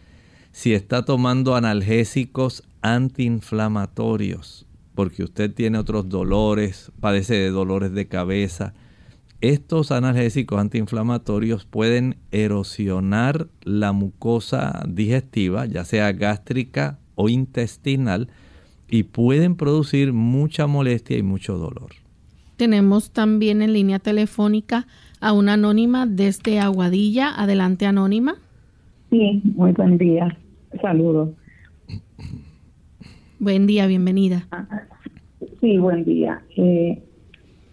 [0.53, 4.65] Si está tomando analgésicos antiinflamatorios,
[4.99, 8.73] porque usted tiene otros dolores, padece de dolores de cabeza.
[9.39, 18.27] Estos analgésicos antiinflamatorios pueden erosionar la mucosa digestiva, ya sea gástrica o intestinal,
[18.89, 21.91] y pueden producir mucha molestia y mucho dolor.
[22.57, 24.85] Tenemos también en línea telefónica
[25.21, 27.29] a una anónima desde Aguadilla.
[27.41, 28.35] Adelante, anónima.
[29.11, 30.37] Sí, muy buen día.
[30.81, 31.29] Saludos.
[33.39, 34.47] Buen día, bienvenida.
[35.61, 36.41] Sí, buen día.
[36.57, 37.01] Eh,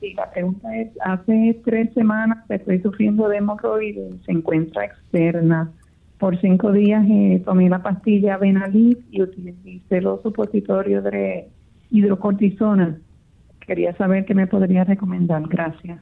[0.00, 5.72] sí, la pregunta es, hace tres semanas estoy sufriendo de hemorroides, se encuentra externa.
[6.18, 11.48] Por cinco días eh, tomé la pastilla Benalid y utilicé los supositorios de
[11.90, 13.00] hidrocortisona.
[13.58, 15.48] Quería saber qué me podría recomendar.
[15.48, 16.00] Gracias.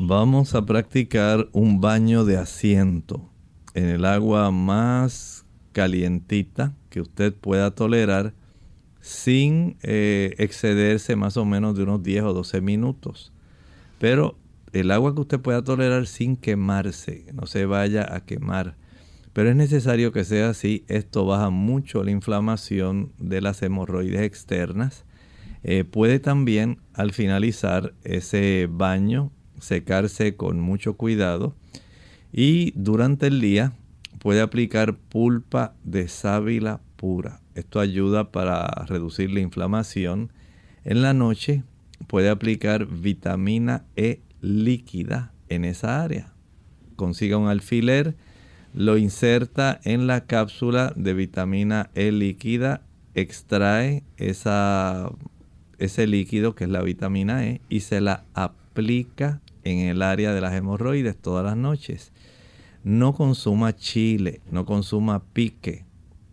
[0.00, 3.30] Vamos a practicar un baño de asiento
[3.74, 8.34] en el agua más calientita que usted pueda tolerar
[9.00, 13.32] sin eh, excederse más o menos de unos 10 o 12 minutos.
[14.00, 14.36] Pero
[14.72, 18.76] el agua que usted pueda tolerar sin quemarse, no se vaya a quemar.
[19.32, 20.84] Pero es necesario que sea así.
[20.88, 25.04] Esto baja mucho la inflamación de las hemorroides externas.
[25.62, 29.30] Eh, puede también al finalizar ese baño
[29.60, 31.54] secarse con mucho cuidado.
[32.32, 33.72] Y durante el día
[34.18, 37.40] puede aplicar pulpa de sábila pura.
[37.54, 40.30] Esto ayuda para reducir la inflamación.
[40.84, 41.62] En la noche
[42.08, 46.34] puede aplicar vitamina E líquida en esa área.
[46.96, 48.16] Consiga un alfiler,
[48.74, 52.82] lo inserta en la cápsula de vitamina E líquida,
[53.14, 55.10] extrae esa,
[55.78, 60.40] ese líquido que es la vitamina E y se la aplica en el área de
[60.40, 62.12] las hemorroides todas las noches.
[62.82, 65.87] No consuma chile, no consuma pique.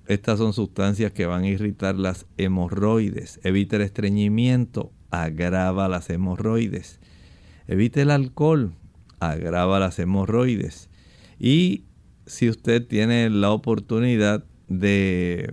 [0.07, 3.39] Estas son sustancias que van a irritar las hemorroides.
[3.43, 6.99] Evite el estreñimiento, agrava las hemorroides.
[7.67, 8.73] Evite el alcohol,
[9.19, 10.89] agrava las hemorroides.
[11.39, 11.85] Y
[12.27, 15.51] si usted tiene la oportunidad de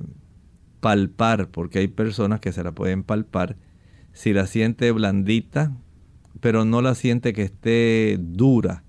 [0.80, 3.56] palpar, porque hay personas que se la pueden palpar,
[4.12, 5.72] si la siente blandita,
[6.40, 8.84] pero no la siente que esté dura,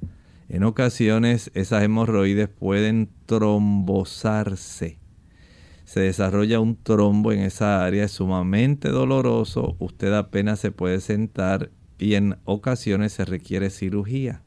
[0.49, 5.02] en ocasiones esas hemorroides pueden trombosarse.
[5.85, 11.71] Se desarrolla un trombo en esa área, es sumamente doloroso, usted apenas se puede sentar
[11.99, 14.41] y en ocasiones se requiere cirugía.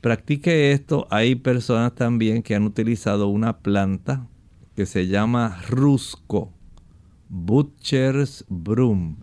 [0.00, 4.26] Practique esto, hay personas también que han utilizado una planta
[4.74, 6.52] que se llama rusco,
[7.28, 9.16] Butcher's Broom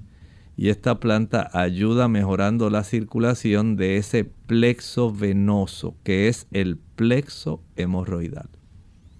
[0.56, 7.62] y esta planta ayuda mejorando la circulación de ese plexo venoso que es el plexo
[7.76, 8.49] hemorroidal.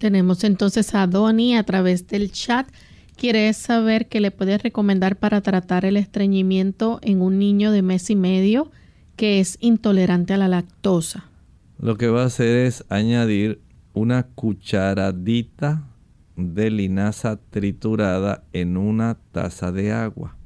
[0.04, 2.68] Tenemos entonces a Donny a través del chat.
[3.16, 8.10] Quiere saber qué le puede recomendar para tratar el estreñimiento en un niño de mes
[8.10, 8.70] y medio
[9.16, 11.30] que es intolerante a la lactosa.
[11.78, 13.62] Lo que va a hacer es añadir
[13.94, 15.88] una cucharadita
[16.36, 20.36] de linaza triturada en una taza de agua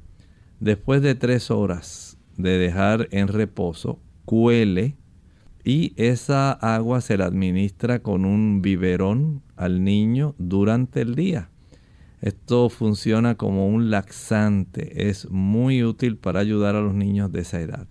[0.61, 4.95] Después de tres horas de dejar en reposo, cuele
[5.65, 11.49] y esa agua se la administra con un biberón al niño durante el día.
[12.21, 17.61] Esto funciona como un laxante, es muy útil para ayudar a los niños de esa
[17.61, 17.87] edad.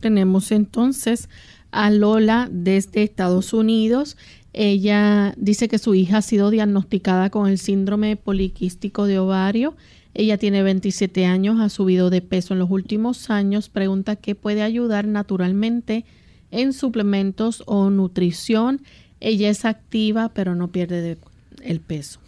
[0.00, 1.28] Tenemos entonces
[1.72, 4.16] a Lola desde Estados Unidos.
[4.52, 9.74] Ella dice que su hija ha sido diagnosticada con el síndrome poliquístico de ovario
[10.18, 13.68] ella tiene 27 años, ha subido de peso en los últimos años.
[13.68, 16.06] Pregunta qué puede ayudar naturalmente
[16.50, 18.80] en suplementos o nutrición.
[19.20, 21.18] Ella es activa, pero no pierde
[21.62, 22.20] el peso.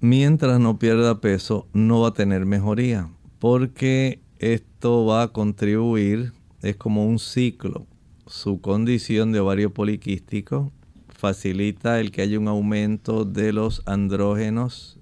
[0.00, 6.32] Mientras no pierda peso, no va a tener mejoría, porque esto va a contribuir,
[6.62, 7.86] es como un ciclo.
[8.26, 10.72] Su condición de ovario poliquístico
[11.08, 14.96] facilita el que haya un aumento de los andrógenos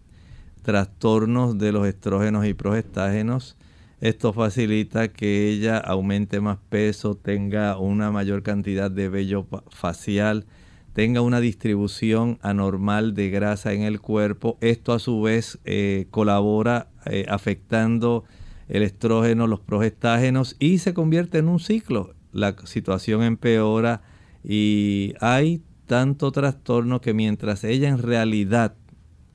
[0.65, 3.57] trastornos de los estrógenos y progestágenos.
[4.01, 10.47] Esto facilita que ella aumente más peso, tenga una mayor cantidad de vello facial,
[10.95, 14.57] tenga una distribución anormal de grasa en el cuerpo.
[14.61, 18.25] Esto a su vez eh, colabora eh, afectando
[18.69, 22.15] el estrógeno, los progestágenos y se convierte en un ciclo.
[22.33, 24.03] La situación empeora
[24.43, 28.77] y hay tanto trastorno que mientras ella en realidad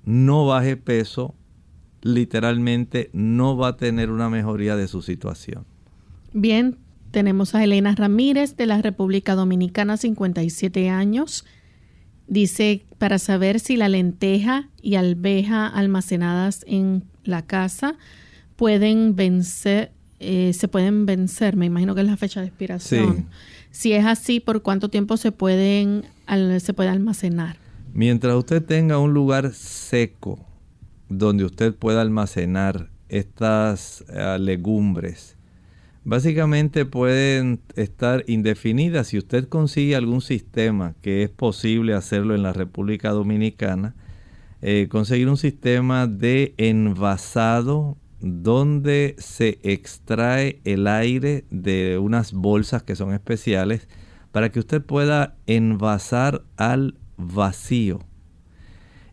[0.06, 1.36] no baje peso,
[2.02, 5.66] literalmente no va a tener una mejoría de su situación.
[6.32, 6.78] Bien,
[7.12, 11.46] tenemos a Elena Ramírez de la República Dominicana, 57 años.
[12.28, 17.96] Dice para saber si la lenteja y alveja almacenadas en la casa
[18.56, 23.28] pueden vencer, eh, se pueden vencer, me imagino que es la fecha de expiración.
[23.72, 26.04] Si es así, ¿por cuánto tiempo se pueden
[26.60, 27.58] se puede almacenar?
[27.94, 30.46] Mientras usted tenga un lugar seco
[31.08, 35.36] donde usted pueda almacenar estas eh, legumbres,
[36.04, 39.08] básicamente pueden estar indefinidas.
[39.08, 43.96] Si usted consigue algún sistema que es posible hacerlo en la República Dominicana,
[44.62, 52.96] eh, conseguir un sistema de envasado donde se extrae el aire de unas bolsas que
[52.96, 53.88] son especiales
[54.32, 58.00] para que usted pueda envasar al vacío.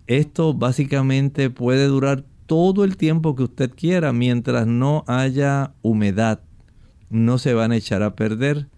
[0.06, 6.40] Esto básicamente puede durar todo el tiempo que usted quiera mientras no haya humedad.
[7.10, 8.68] No se van a echar a perder.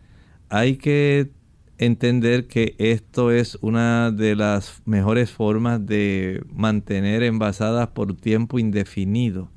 [0.49, 1.31] Hay que
[1.79, 9.51] entender que esto es una de las mejores formas de mantener envasadas por tiempo indefinido.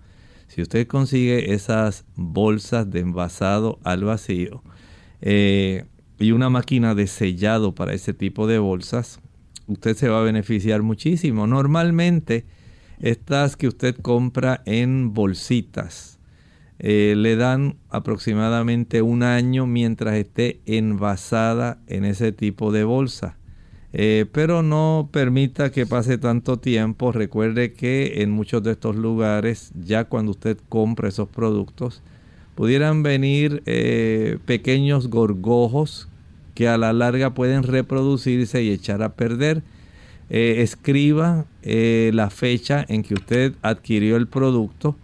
[0.47, 4.61] Si usted consigue esas bolsas de envasado al vacío
[5.21, 5.85] eh,
[6.19, 9.19] y una máquina de sellado para ese tipo de bolsas,
[9.67, 11.47] usted se va a beneficiar muchísimo.
[11.47, 12.45] Normalmente,
[12.99, 16.19] estas que usted compra en bolsitas
[16.83, 23.37] eh, le dan aproximadamente un año mientras esté envasada en ese tipo de bolsa.
[23.93, 27.11] Eh, pero no permita que pase tanto tiempo.
[27.11, 32.01] Recuerde que en muchos de estos lugares, ya cuando usted compra esos productos,
[32.55, 36.09] pudieran venir eh, pequeños gorgojos
[36.55, 39.61] que a la larga pueden reproducirse y echar a perder.
[40.29, 44.95] Escriba la fecha en que usted adquirió el producto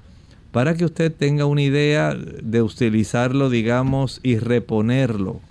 [0.52, 5.42] para que usted tenga una idea de utilizarlo, digamos, y reponerlo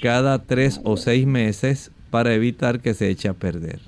[0.00, 3.80] cada tres o seis meses para evitar que se eche a perder.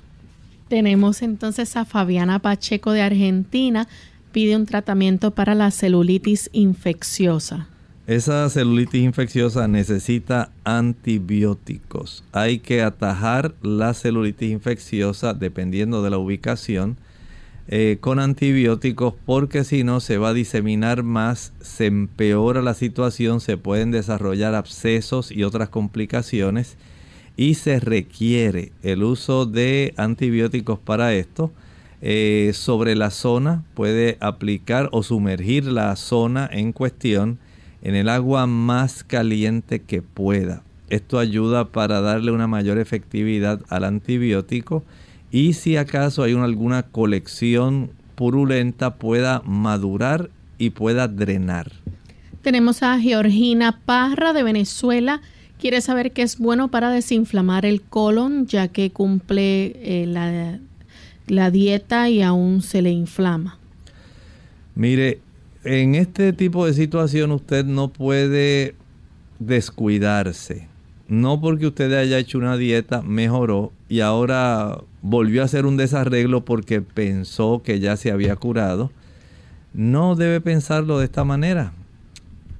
[0.69, 3.87] Tenemos entonces a Fabiana Pacheco de Argentina,
[4.31, 7.67] pide un tratamiento para la celulitis infecciosa.
[8.07, 12.23] Esa celulitis infecciosa necesita antibióticos.
[12.31, 16.97] Hay que atajar la celulitis infecciosa dependiendo de la ubicación
[17.67, 23.41] eh, con antibióticos porque si no se va a diseminar más, se empeora la situación,
[23.41, 26.77] se pueden desarrollar abscesos y otras complicaciones
[27.37, 31.51] y se requiere el uso de antibióticos para esto.
[32.01, 37.39] Eh, sobre la zona puede aplicar o sumergir la zona en cuestión
[37.81, 40.61] en el agua más caliente que pueda.
[40.89, 44.83] Esto ayuda para darle una mayor efectividad al antibiótico
[45.35, 51.73] y si acaso hay alguna colección purulenta pueda madurar y pueda drenar.
[52.41, 55.21] Tenemos a Georgina Parra de Venezuela
[55.59, 60.57] quiere saber qué es bueno para desinflamar el colon, ya que cumple eh, la,
[61.27, 63.59] la dieta y aún se le inflama.
[64.73, 65.19] Mire,
[65.65, 68.75] en este tipo de situación usted no puede
[69.39, 70.69] descuidarse.
[71.07, 76.45] No porque usted haya hecho una dieta, mejoró y ahora volvió a hacer un desarreglo
[76.45, 78.91] porque pensó que ya se había curado.
[79.73, 81.73] No debe pensarlo de esta manera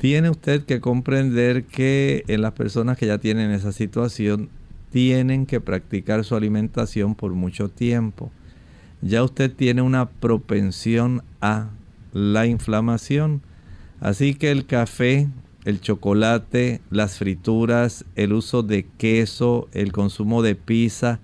[0.05, 4.49] tiene usted que comprender que en las personas que ya tienen esa situación
[4.91, 8.31] tienen que practicar su alimentación por mucho tiempo.
[9.01, 11.69] Ya usted tiene una propensión a
[12.13, 13.41] la inflamación.
[13.99, 15.27] Así que el café,
[15.65, 21.19] el chocolate, las frituras, el uso de queso, el consumo de pizza,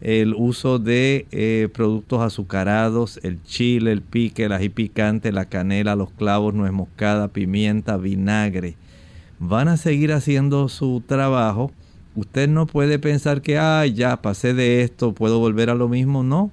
[0.00, 5.94] el uso de eh, productos azucarados, el chile, el pique, el ají picante, la canela,
[5.94, 8.74] los clavos, nuez moscada, pimienta, vinagre,
[9.38, 11.70] van a seguir haciendo su trabajo.
[12.16, 16.22] Usted no puede pensar que, ay, ya pasé de esto, puedo volver a lo mismo.
[16.22, 16.50] No.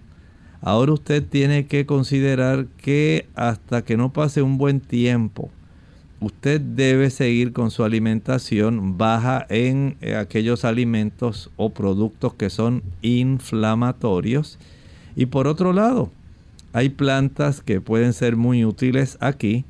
[0.62, 5.50] Ahora usted tiene que considerar que hasta que no pase un buen tiempo,
[6.22, 12.84] usted debe seguir con su alimentación baja en eh, aquellos alimentos o productos que son
[13.02, 14.60] inflamatorios.
[15.16, 16.12] Y por otro lado,
[16.74, 19.66] hay plantas que pueden ser muy útiles aquí.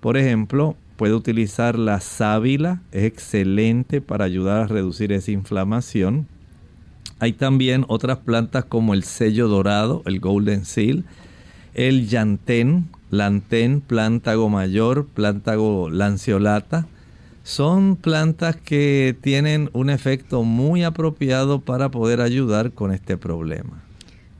[0.00, 6.26] Por ejemplo, puede utilizar la sábila, es excelente para ayudar a reducir esa inflamación.
[7.20, 11.04] Hay también otras plantas como el sello dorado, el golden seal,
[11.72, 16.86] el llantén, lantén, plántago mayor, plántago lanceolata.
[17.42, 23.82] Son plantas que tienen un efecto muy apropiado para poder ayudar con este problema.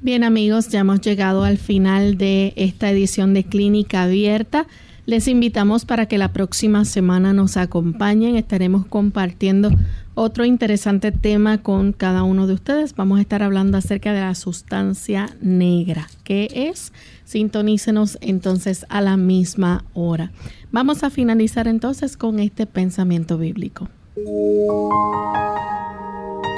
[0.01, 4.67] Bien amigos, ya hemos llegado al final de esta edición de Clínica Abierta.
[5.07, 8.37] Les invitamos para que la próxima semana nos acompañen.
[8.37, 9.71] Estaremos compartiendo
[10.15, 12.95] otro interesante tema con cada uno de ustedes.
[12.95, 16.09] Vamos a estar hablando acerca de la sustancia negra.
[16.23, 16.93] ¿Qué es?
[17.25, 20.31] Sintonícenos entonces a la misma hora.
[20.71, 23.89] Vamos a finalizar entonces con este pensamiento bíblico.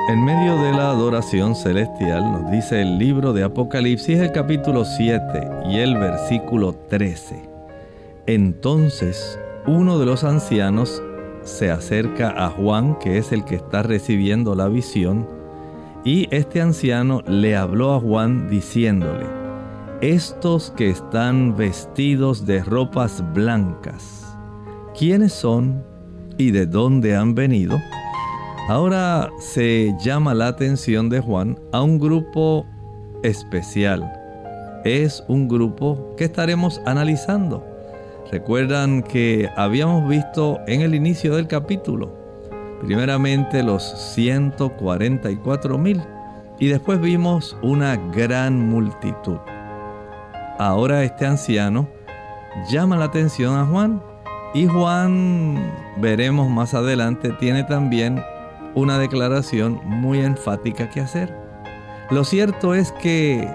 [0.09, 5.49] En medio de la adoración celestial nos dice el libro de Apocalipsis el capítulo 7
[5.71, 7.43] y el versículo 13.
[8.27, 11.03] Entonces uno de los ancianos
[11.47, 15.27] se acerca a Juan, que es el que está recibiendo la visión,
[16.05, 19.27] y este anciano le habló a Juan diciéndole,
[20.01, 24.27] estos que están vestidos de ropas blancas,
[24.99, 25.83] ¿quiénes son
[26.37, 27.79] y de dónde han venido?
[28.69, 32.67] Ahora se llama la atención de Juan a un grupo
[33.23, 34.13] especial.
[34.85, 37.76] Es un grupo que estaremos analizando.
[38.31, 42.13] Recuerdan que habíamos visto en el inicio del capítulo,
[42.81, 46.03] primeramente los 144 mil
[46.59, 49.39] y después vimos una gran multitud.
[50.59, 51.89] Ahora este anciano
[52.69, 54.03] llama la atención a Juan
[54.55, 58.23] y Juan, veremos más adelante, tiene también
[58.75, 61.33] una declaración muy enfática que hacer.
[62.11, 63.49] Lo cierto es que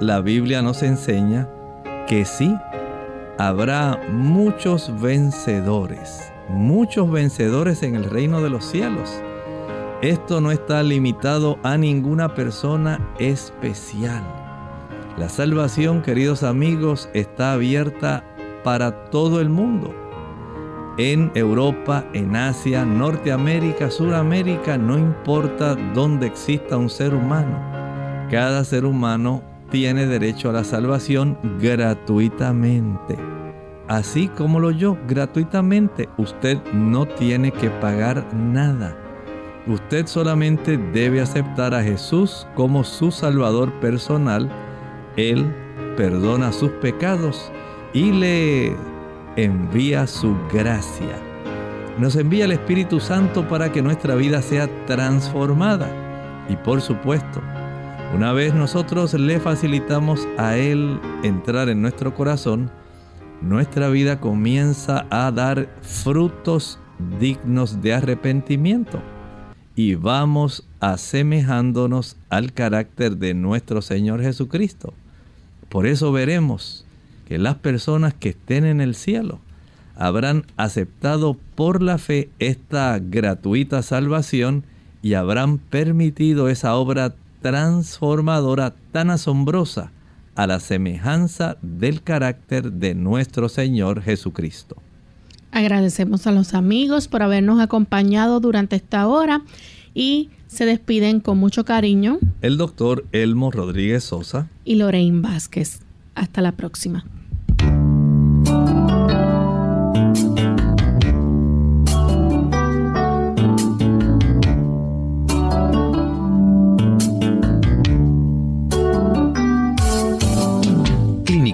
[0.00, 1.48] la Biblia nos enseña
[2.06, 2.56] que sí,
[3.40, 9.10] habrá muchos vencedores, muchos vencedores en el reino de los cielos.
[10.02, 14.22] Esto no está limitado a ninguna persona especial.
[15.16, 18.24] La salvación, queridos amigos, está abierta
[18.62, 19.94] para todo el mundo
[20.98, 27.58] en Europa, en Asia, Norteamérica, Suramérica, no importa dónde exista un ser humano.
[28.30, 33.16] Cada ser humano tiene derecho a la salvación gratuitamente.
[33.88, 36.08] Así como lo yo, gratuitamente.
[36.16, 38.96] Usted no tiene que pagar nada.
[39.66, 44.48] Usted solamente debe aceptar a Jesús como su Salvador personal.
[45.16, 45.52] Él
[45.96, 47.50] perdona sus pecados
[47.92, 48.76] y le
[49.36, 51.16] envía su gracia.
[51.98, 55.88] Nos envía el Espíritu Santo para que nuestra vida sea transformada.
[56.48, 57.42] Y por supuesto,
[58.14, 62.70] una vez nosotros le facilitamos a Él entrar en nuestro corazón,
[63.40, 66.78] nuestra vida comienza a dar frutos
[67.18, 69.00] dignos de arrepentimiento
[69.76, 74.92] y vamos asemejándonos al carácter de nuestro Señor Jesucristo.
[75.68, 76.84] Por eso veremos
[77.28, 79.38] que las personas que estén en el cielo
[79.96, 84.64] habrán aceptado por la fe esta gratuita salvación
[85.00, 89.92] y habrán permitido esa obra transformadora tan asombrosa
[90.34, 94.76] a la semejanza del carácter de nuestro Señor Jesucristo.
[95.52, 99.42] Agradecemos a los amigos por habernos acompañado durante esta hora
[99.94, 105.80] y se despiden con mucho cariño el doctor Elmo Rodríguez Sosa y Lorraine Vázquez.
[106.14, 107.04] Hasta la próxima.